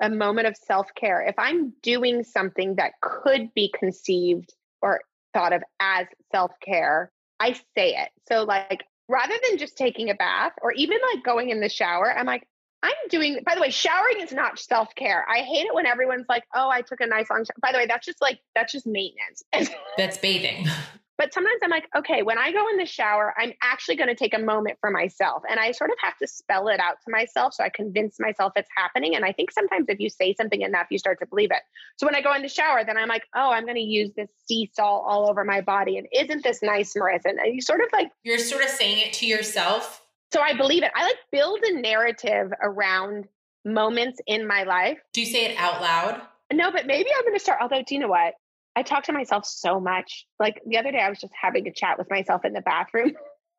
[0.04, 5.02] a moment of self care, if I'm doing something that could be conceived or
[5.34, 8.10] thought of as self care, I say it.
[8.28, 12.12] So, like, rather than just taking a bath or even like going in the shower,
[12.12, 12.48] I'm like,
[12.82, 15.26] I'm doing, by the way, showering is not self care.
[15.30, 17.56] I hate it when everyone's like, oh, I took a nice long shower.
[17.62, 19.44] By the way, that's just like, that's just maintenance.
[19.98, 20.68] that's bathing.
[21.18, 24.16] But sometimes I'm like, okay, when I go in the shower, I'm actually going to
[24.16, 25.44] take a moment for myself.
[25.48, 27.54] And I sort of have to spell it out to myself.
[27.54, 29.16] So I convince myself it's happening.
[29.16, 31.62] And I think sometimes if you say something enough, you start to believe it.
[31.98, 34.10] So when I go in the shower, then I'm like, oh, I'm going to use
[34.16, 36.00] this sea salt all over my body.
[36.00, 37.26] And isn't this nice, Marissa?
[37.26, 40.02] And you sort of like, you're sort of saying it to yourself.
[40.34, 40.92] So I believe it.
[40.96, 43.28] I like build a narrative around
[43.64, 44.98] moments in my life.
[45.14, 46.22] Do you say it out loud?
[46.52, 47.60] No, but maybe I'm going to start.
[47.62, 48.34] Although, do you know what?
[48.76, 50.26] I talk to myself so much.
[50.40, 53.12] Like the other day, I was just having a chat with myself in the bathroom.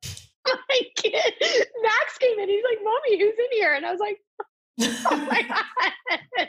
[0.47, 1.15] like
[1.83, 4.19] Max came in, he's like, "Mommy, who's in here?" And I was like,
[5.07, 6.49] "Oh my god,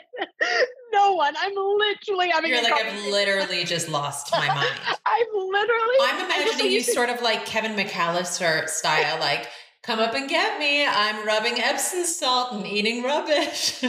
[0.92, 2.50] no one." I'm literally having.
[2.50, 4.98] You're like, I've literally just lost my mind.
[5.06, 5.96] I'm literally.
[6.00, 9.48] I'm imagining you sort of like Kevin McAllister style, like.
[9.82, 10.84] Come up and get me.
[10.84, 13.80] I'm rubbing Epsom salt and eating rubbish.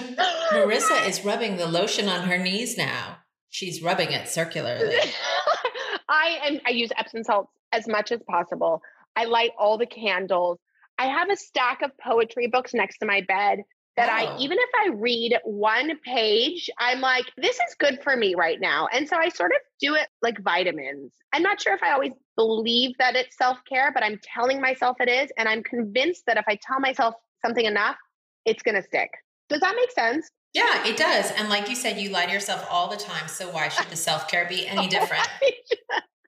[0.54, 3.18] Marissa is rubbing the lotion on her knees now.
[3.50, 4.96] She's rubbing it circularly.
[6.10, 8.82] I am I use Epsom salts as much as possible.
[9.16, 10.60] I light all the candles.
[10.98, 13.64] I have a stack of poetry books next to my bed
[13.98, 14.14] that oh.
[14.14, 18.60] I even if I read one page, I'm like, this is good for me right
[18.62, 18.88] now.
[18.94, 21.14] And so I sort of do it like vitamins.
[21.34, 25.10] I'm not sure if I always believe that it's self-care, but I'm telling myself it
[25.10, 25.32] is.
[25.38, 27.98] And I'm convinced that if I tell myself something enough,
[28.46, 29.10] it's gonna stick.
[29.50, 30.30] Does that make sense?
[30.58, 31.30] Yeah, it does.
[31.38, 33.28] And like you said, you lie to yourself all the time.
[33.28, 35.28] So why should the self care be any different?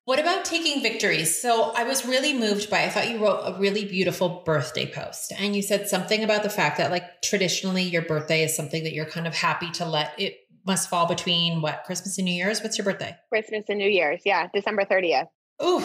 [0.05, 1.41] What about taking victories?
[1.41, 5.33] So I was really moved by, I thought you wrote a really beautiful birthday post.
[5.37, 8.93] And you said something about the fact that, like, traditionally your birthday is something that
[8.93, 12.61] you're kind of happy to let it must fall between what, Christmas and New Year's?
[12.61, 13.15] What's your birthday?
[13.29, 14.21] Christmas and New Year's.
[14.25, 15.27] Yeah, December 30th.
[15.63, 15.83] Ooh,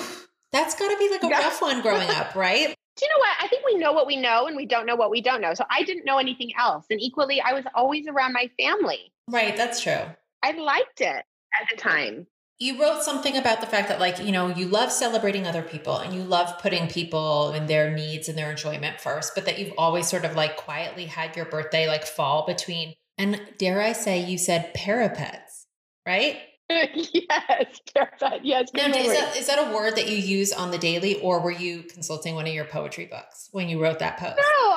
[0.53, 2.75] that's got to be like a rough one growing up, right?
[2.97, 3.37] Do you know what?
[3.41, 5.55] I think we know what we know and we don't know what we don't know.
[5.55, 6.87] So I didn't know anything else.
[6.91, 9.13] And equally, I was always around my family.
[9.29, 9.57] Right.
[9.57, 10.03] That's true.
[10.43, 11.25] I liked it
[11.61, 12.27] at the time.
[12.61, 15.97] You wrote something about the fact that, like, you know, you love celebrating other people
[15.97, 19.75] and you love putting people and their needs and their enjoyment first, but that you've
[19.77, 24.25] always sort of like quietly had your birthday like fall between, and dare I say,
[24.25, 25.67] you said parapets,
[26.07, 26.39] right?
[26.71, 28.41] yes, terrified.
[28.43, 28.71] Yes.
[28.75, 31.51] Now, is that, is that a word that you use on the daily, or were
[31.51, 34.37] you consulting one of your poetry books when you wrote that post?
[34.39, 34.77] No,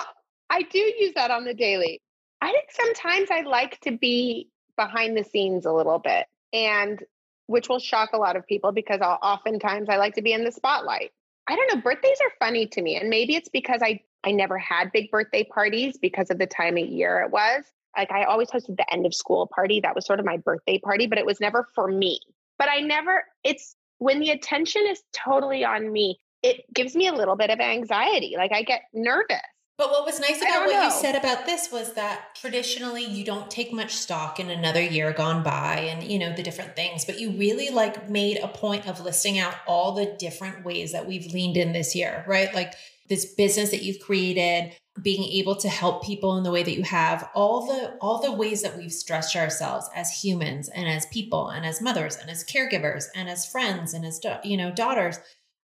[0.49, 2.01] I do use that on the daily.
[2.41, 7.01] I think sometimes I like to be behind the scenes a little bit, and
[7.45, 10.43] which will shock a lot of people because I'll, oftentimes I like to be in
[10.43, 11.11] the spotlight.
[11.47, 11.81] I don't know.
[11.81, 15.45] Birthdays are funny to me, and maybe it's because I I never had big birthday
[15.45, 17.63] parties because of the time of year it was
[17.97, 19.79] like I always hosted the end of school party.
[19.81, 22.19] That was sort of my birthday party, but it was never for me.
[22.59, 27.13] But I never, it's when the attention is totally on me, it gives me a
[27.13, 28.35] little bit of anxiety.
[28.37, 29.41] Like I get nervous.
[29.77, 30.85] But what was nice about what know.
[30.85, 35.13] you said about this was that traditionally you don't take much stock in another year
[35.13, 38.87] gone by and you know the different things, but you really like made a point
[38.87, 42.51] of listing out all the different ways that we've leaned in this year, right?
[42.55, 42.73] Like
[43.07, 46.83] this business that you've created, being able to help people in the way that you
[46.83, 51.49] have all the all the ways that we've stretched ourselves as humans and as people
[51.49, 55.19] and as mothers and as caregivers and as friends and as you know daughters.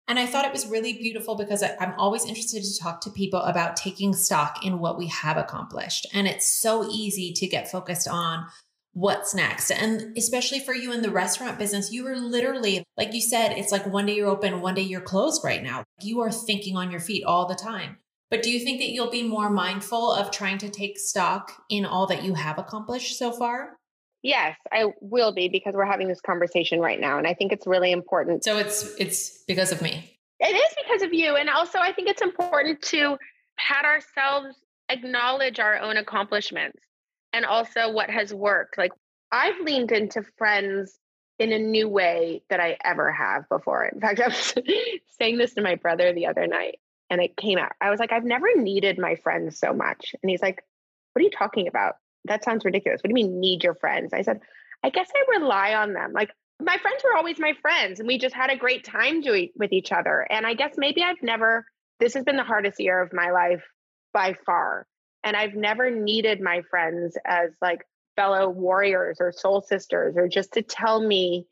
[0.08, 3.40] And i thought it was really beautiful because i'm always interested to talk to people
[3.40, 6.06] about taking stock in what we have accomplished.
[6.14, 8.46] And it's so easy to get focused on
[8.94, 13.22] what's next and especially for you in the restaurant business you are literally like you
[13.22, 16.32] said it's like one day you're open one day you're closed right now you are
[16.32, 17.98] thinking on your feet all the time
[18.34, 21.86] but do you think that you'll be more mindful of trying to take stock in
[21.86, 23.78] all that you have accomplished so far?
[24.24, 27.68] Yes, I will be because we're having this conversation right now and I think it's
[27.68, 28.44] really important.
[28.44, 30.18] So it's it's because of me.
[30.40, 33.20] It is because of you and also I think it's important to
[33.60, 34.56] pat ourselves
[34.90, 36.80] acknowledge our own accomplishments
[37.34, 38.78] and also what has worked.
[38.78, 38.92] Like
[39.32, 40.98] I've leaned into friends
[41.40, 43.86] in a new way that I ever have before.
[43.86, 44.54] In fact, I was
[45.20, 46.80] saying this to my brother the other night
[47.10, 47.74] and it came out.
[47.82, 50.16] I was like, I've never needed my friends so much.
[50.22, 50.64] And he's like,
[51.14, 51.96] What are you talking about?
[52.26, 53.02] That sounds ridiculous.
[53.04, 54.14] What do you mean, need your friends?
[54.14, 54.40] I said,
[54.84, 56.14] I guess I rely on them.
[56.14, 56.32] Like,
[56.62, 59.74] my friends were always my friends, and we just had a great time doing with
[59.74, 60.26] each other.
[60.30, 61.66] And I guess maybe I've never,
[62.00, 63.64] this has been the hardest year of my life
[64.14, 64.86] by far.
[65.24, 70.54] And I've never needed my friends as like fellow warriors or soul sisters or just
[70.54, 71.48] to tell me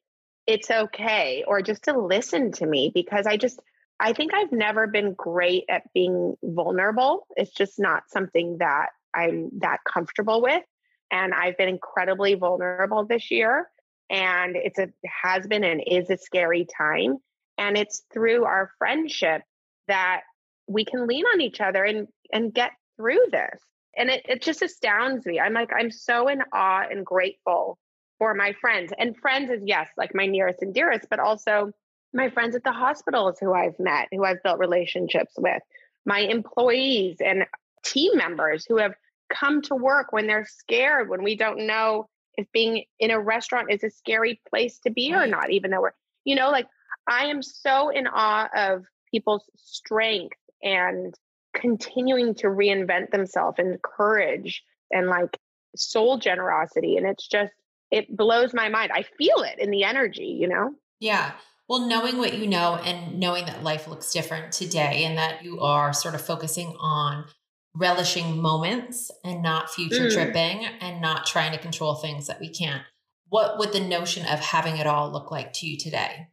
[0.48, 3.62] it's okay or just to listen to me because I just,
[4.00, 7.28] I think I've never been great at being vulnerable.
[7.36, 10.64] It's just not something that I'm that comfortable with.
[11.12, 13.70] And I've been incredibly vulnerable this year.
[14.10, 17.18] And it's a has been and is a scary time.
[17.58, 19.44] And it's through our friendship
[19.88, 20.22] that
[20.68, 23.60] we can lean on each other and and get through this.
[23.98, 25.40] And it, it just astounds me.
[25.40, 27.78] I'm like, I'm so in awe and grateful
[28.20, 28.94] for my friends.
[28.98, 31.72] And friends is yes, like my nearest and dearest, but also
[32.14, 35.62] my friends at the hospitals who I've met, who I've built relationships with,
[36.06, 37.46] my employees and
[37.84, 38.94] team members who have
[39.30, 43.72] come to work when they're scared, when we don't know if being in a restaurant
[43.72, 45.92] is a scary place to be or not, even though we're,
[46.24, 46.68] you know, like
[47.08, 51.14] I am so in awe of people's strength and
[51.54, 55.38] continuing to reinvent themselves and courage and like
[55.76, 56.98] soul generosity.
[56.98, 57.54] And it's just,
[57.92, 58.92] it blows my mind.
[58.94, 60.74] I feel it in the energy, you know?
[61.00, 61.34] Yeah.
[61.68, 65.62] Well, knowing what you know and knowing that life looks different today and that you
[65.62, 67.26] are sort of focusing on
[67.74, 70.14] relishing moments and not future mm.
[70.14, 72.84] tripping and not trying to control things that we can't.
[73.30, 76.28] What would the notion of having it all look like to you today?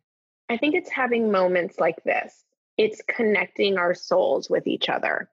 [0.49, 2.45] I think it's having moments like this.
[2.79, 5.29] It's connecting our souls with each other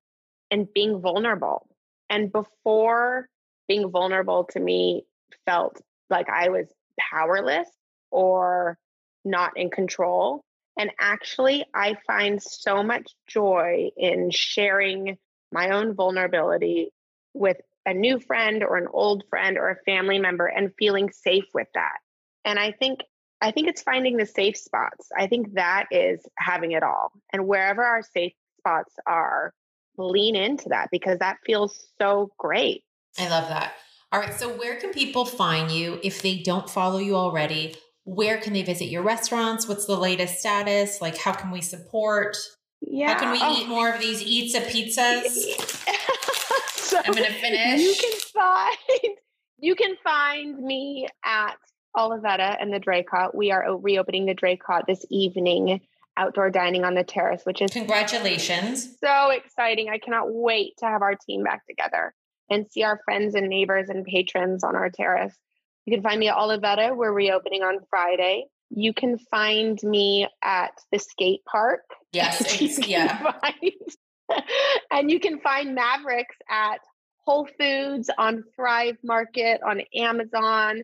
[0.52, 1.68] and being vulnerable.
[2.10, 3.30] And before
[3.68, 5.06] being vulnerable to me
[5.46, 5.80] felt
[6.10, 6.68] like I was
[7.00, 7.70] powerless
[8.12, 8.78] or
[9.24, 10.44] not in control.
[10.78, 15.18] And actually, I find so much joy in sharing
[15.52, 16.92] my own vulnerability
[17.34, 21.46] with a new friend or an old friend or a family member and feeling safe
[21.54, 21.98] with that.
[22.44, 23.02] And I think
[23.46, 25.10] I think it's finding the safe spots.
[25.16, 27.12] I think that is having it all.
[27.32, 29.54] And wherever our safe spots are,
[30.00, 32.84] lean into that because that feels so great.
[33.20, 33.74] I love that.
[34.12, 34.34] All right.
[34.34, 37.76] So, where can people find you if they don't follow you already?
[38.04, 39.68] Where can they visit your restaurants?
[39.68, 41.00] What's the latest status?
[41.00, 42.36] Like, how can we support?
[42.82, 43.14] Yeah.
[43.14, 43.62] How can we oh.
[43.62, 45.28] eat more of these eats a pizzas?
[46.72, 47.82] so I'm going to finish.
[47.82, 49.18] You can find
[49.60, 51.58] you can find me at
[51.96, 53.34] Olivetta and the Draycott.
[53.34, 55.82] We are reopening the Draycott this evening,
[56.18, 58.98] outdoor dining on the terrace, which is congratulations.
[59.04, 59.90] So exciting.
[59.90, 62.14] I cannot wait to have our team back together
[62.50, 65.36] and see our friends and neighbors and patrons on our terrace.
[65.86, 66.96] You can find me at Olivetta.
[66.96, 68.46] We're reopening on Friday.
[68.70, 71.82] You can find me at the skate park.
[72.12, 73.32] Yes, yeah.
[73.40, 74.44] Find,
[74.92, 76.80] and you can find Mavericks at
[77.26, 80.82] Whole Foods, on Thrive Market, on Amazon.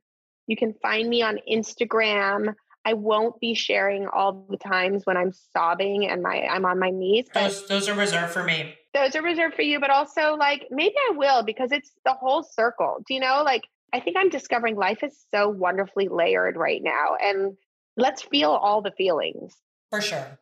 [0.52, 2.54] You can find me on Instagram.
[2.84, 6.90] I won't be sharing all the times when I'm sobbing and my I'm on my
[6.90, 7.28] knees.
[7.34, 8.76] Those those are reserved for me.
[8.94, 12.44] Those are reserved for you, but also like maybe I will because it's the whole
[12.44, 12.98] circle.
[13.08, 13.44] Do you know?
[13.46, 17.56] Like I think I'm discovering life is so wonderfully layered right now, and
[17.96, 19.56] let's feel all the feelings.
[19.90, 20.38] For sure.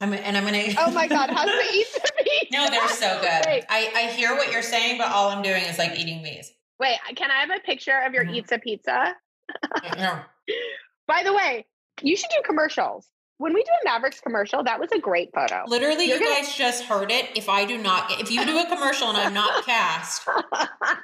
[0.00, 0.68] I'm, and I'm gonna.
[0.78, 3.44] oh my god, how's the eat No, they're so good.
[3.44, 3.64] Wait.
[3.68, 6.50] I I hear what you're saying, but all I'm doing is like eating these.
[6.78, 8.36] Wait, can I have a picture of your mm-hmm.
[8.36, 9.14] Eatsa pizza?
[9.96, 10.20] No.
[11.06, 11.66] By the way,
[12.02, 13.06] you should do commercials.
[13.38, 15.64] When we do a Mavericks commercial, that was a great photo.
[15.66, 16.42] Literally, You're you gonna...
[16.42, 17.30] guys just heard it.
[17.34, 20.28] If I do not, if you do a commercial and I'm not cast,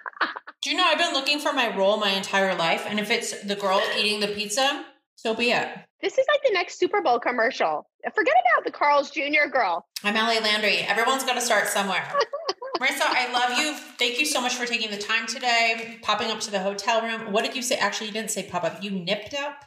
[0.63, 3.43] do you know I've been looking for my role my entire life, and if it's
[3.43, 4.85] the girl eating the pizza,
[5.15, 5.67] so be it.
[6.03, 7.89] This is like the next Super Bowl commercial.
[8.15, 9.49] Forget about the Carl's Jr.
[9.51, 9.87] girl.
[10.05, 10.81] I'm Ellie Landry.
[10.81, 12.07] Everyone's got to start somewhere.
[12.81, 13.75] Marissa, I love you.
[13.99, 17.33] Thank you so much for taking the time today, popping up to the hotel room.
[17.33, 17.77] What did you say?
[17.77, 18.83] Actually, you didn't say pop up.
[18.83, 19.65] You nipped up?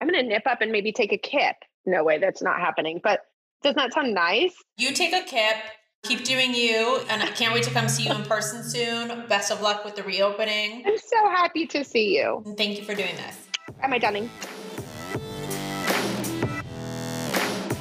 [0.00, 1.56] I'm going to nip up and maybe take a kip.
[1.86, 3.00] No way, that's not happening.
[3.02, 3.20] But
[3.62, 4.54] doesn't that sound nice?
[4.76, 5.56] You take a kip.
[6.02, 9.26] Keep doing you, and I can't wait to come see you in person soon.
[9.28, 10.82] Best of luck with the reopening.
[10.86, 12.42] I'm so happy to see you.
[12.46, 13.36] And thank you for doing this.
[13.82, 14.30] Am I Dunning?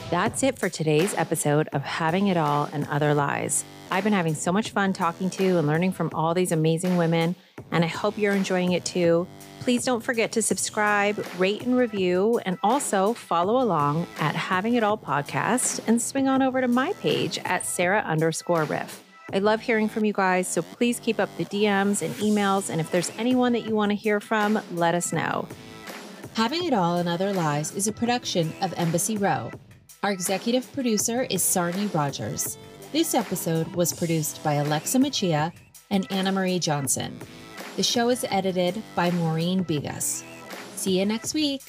[0.10, 3.64] That's it for today's episode of Having It All and Other Lies.
[3.92, 7.36] I've been having so much fun talking to and learning from all these amazing women,
[7.72, 9.28] and I hope you're enjoying it too.
[9.60, 14.84] Please don't forget to subscribe, rate, and review, and also follow along at Having It
[14.84, 19.04] All Podcast and swing on over to my page at Sarah underscore Riff.
[19.32, 22.72] I love hearing from you guys, so please keep up the DMs and emails.
[22.72, 25.48] And if there's anyone that you want to hear from, let us know.
[26.34, 29.52] Having It All and Other Lies is a production of Embassy Row.
[30.02, 32.58] Our executive producer is Sarni Rogers.
[32.94, 35.52] This episode was produced by Alexa Machia
[35.90, 37.20] and Anna Marie Johnson.
[37.76, 40.24] The show is edited by Maureen Bigas.
[40.76, 41.64] See you next week.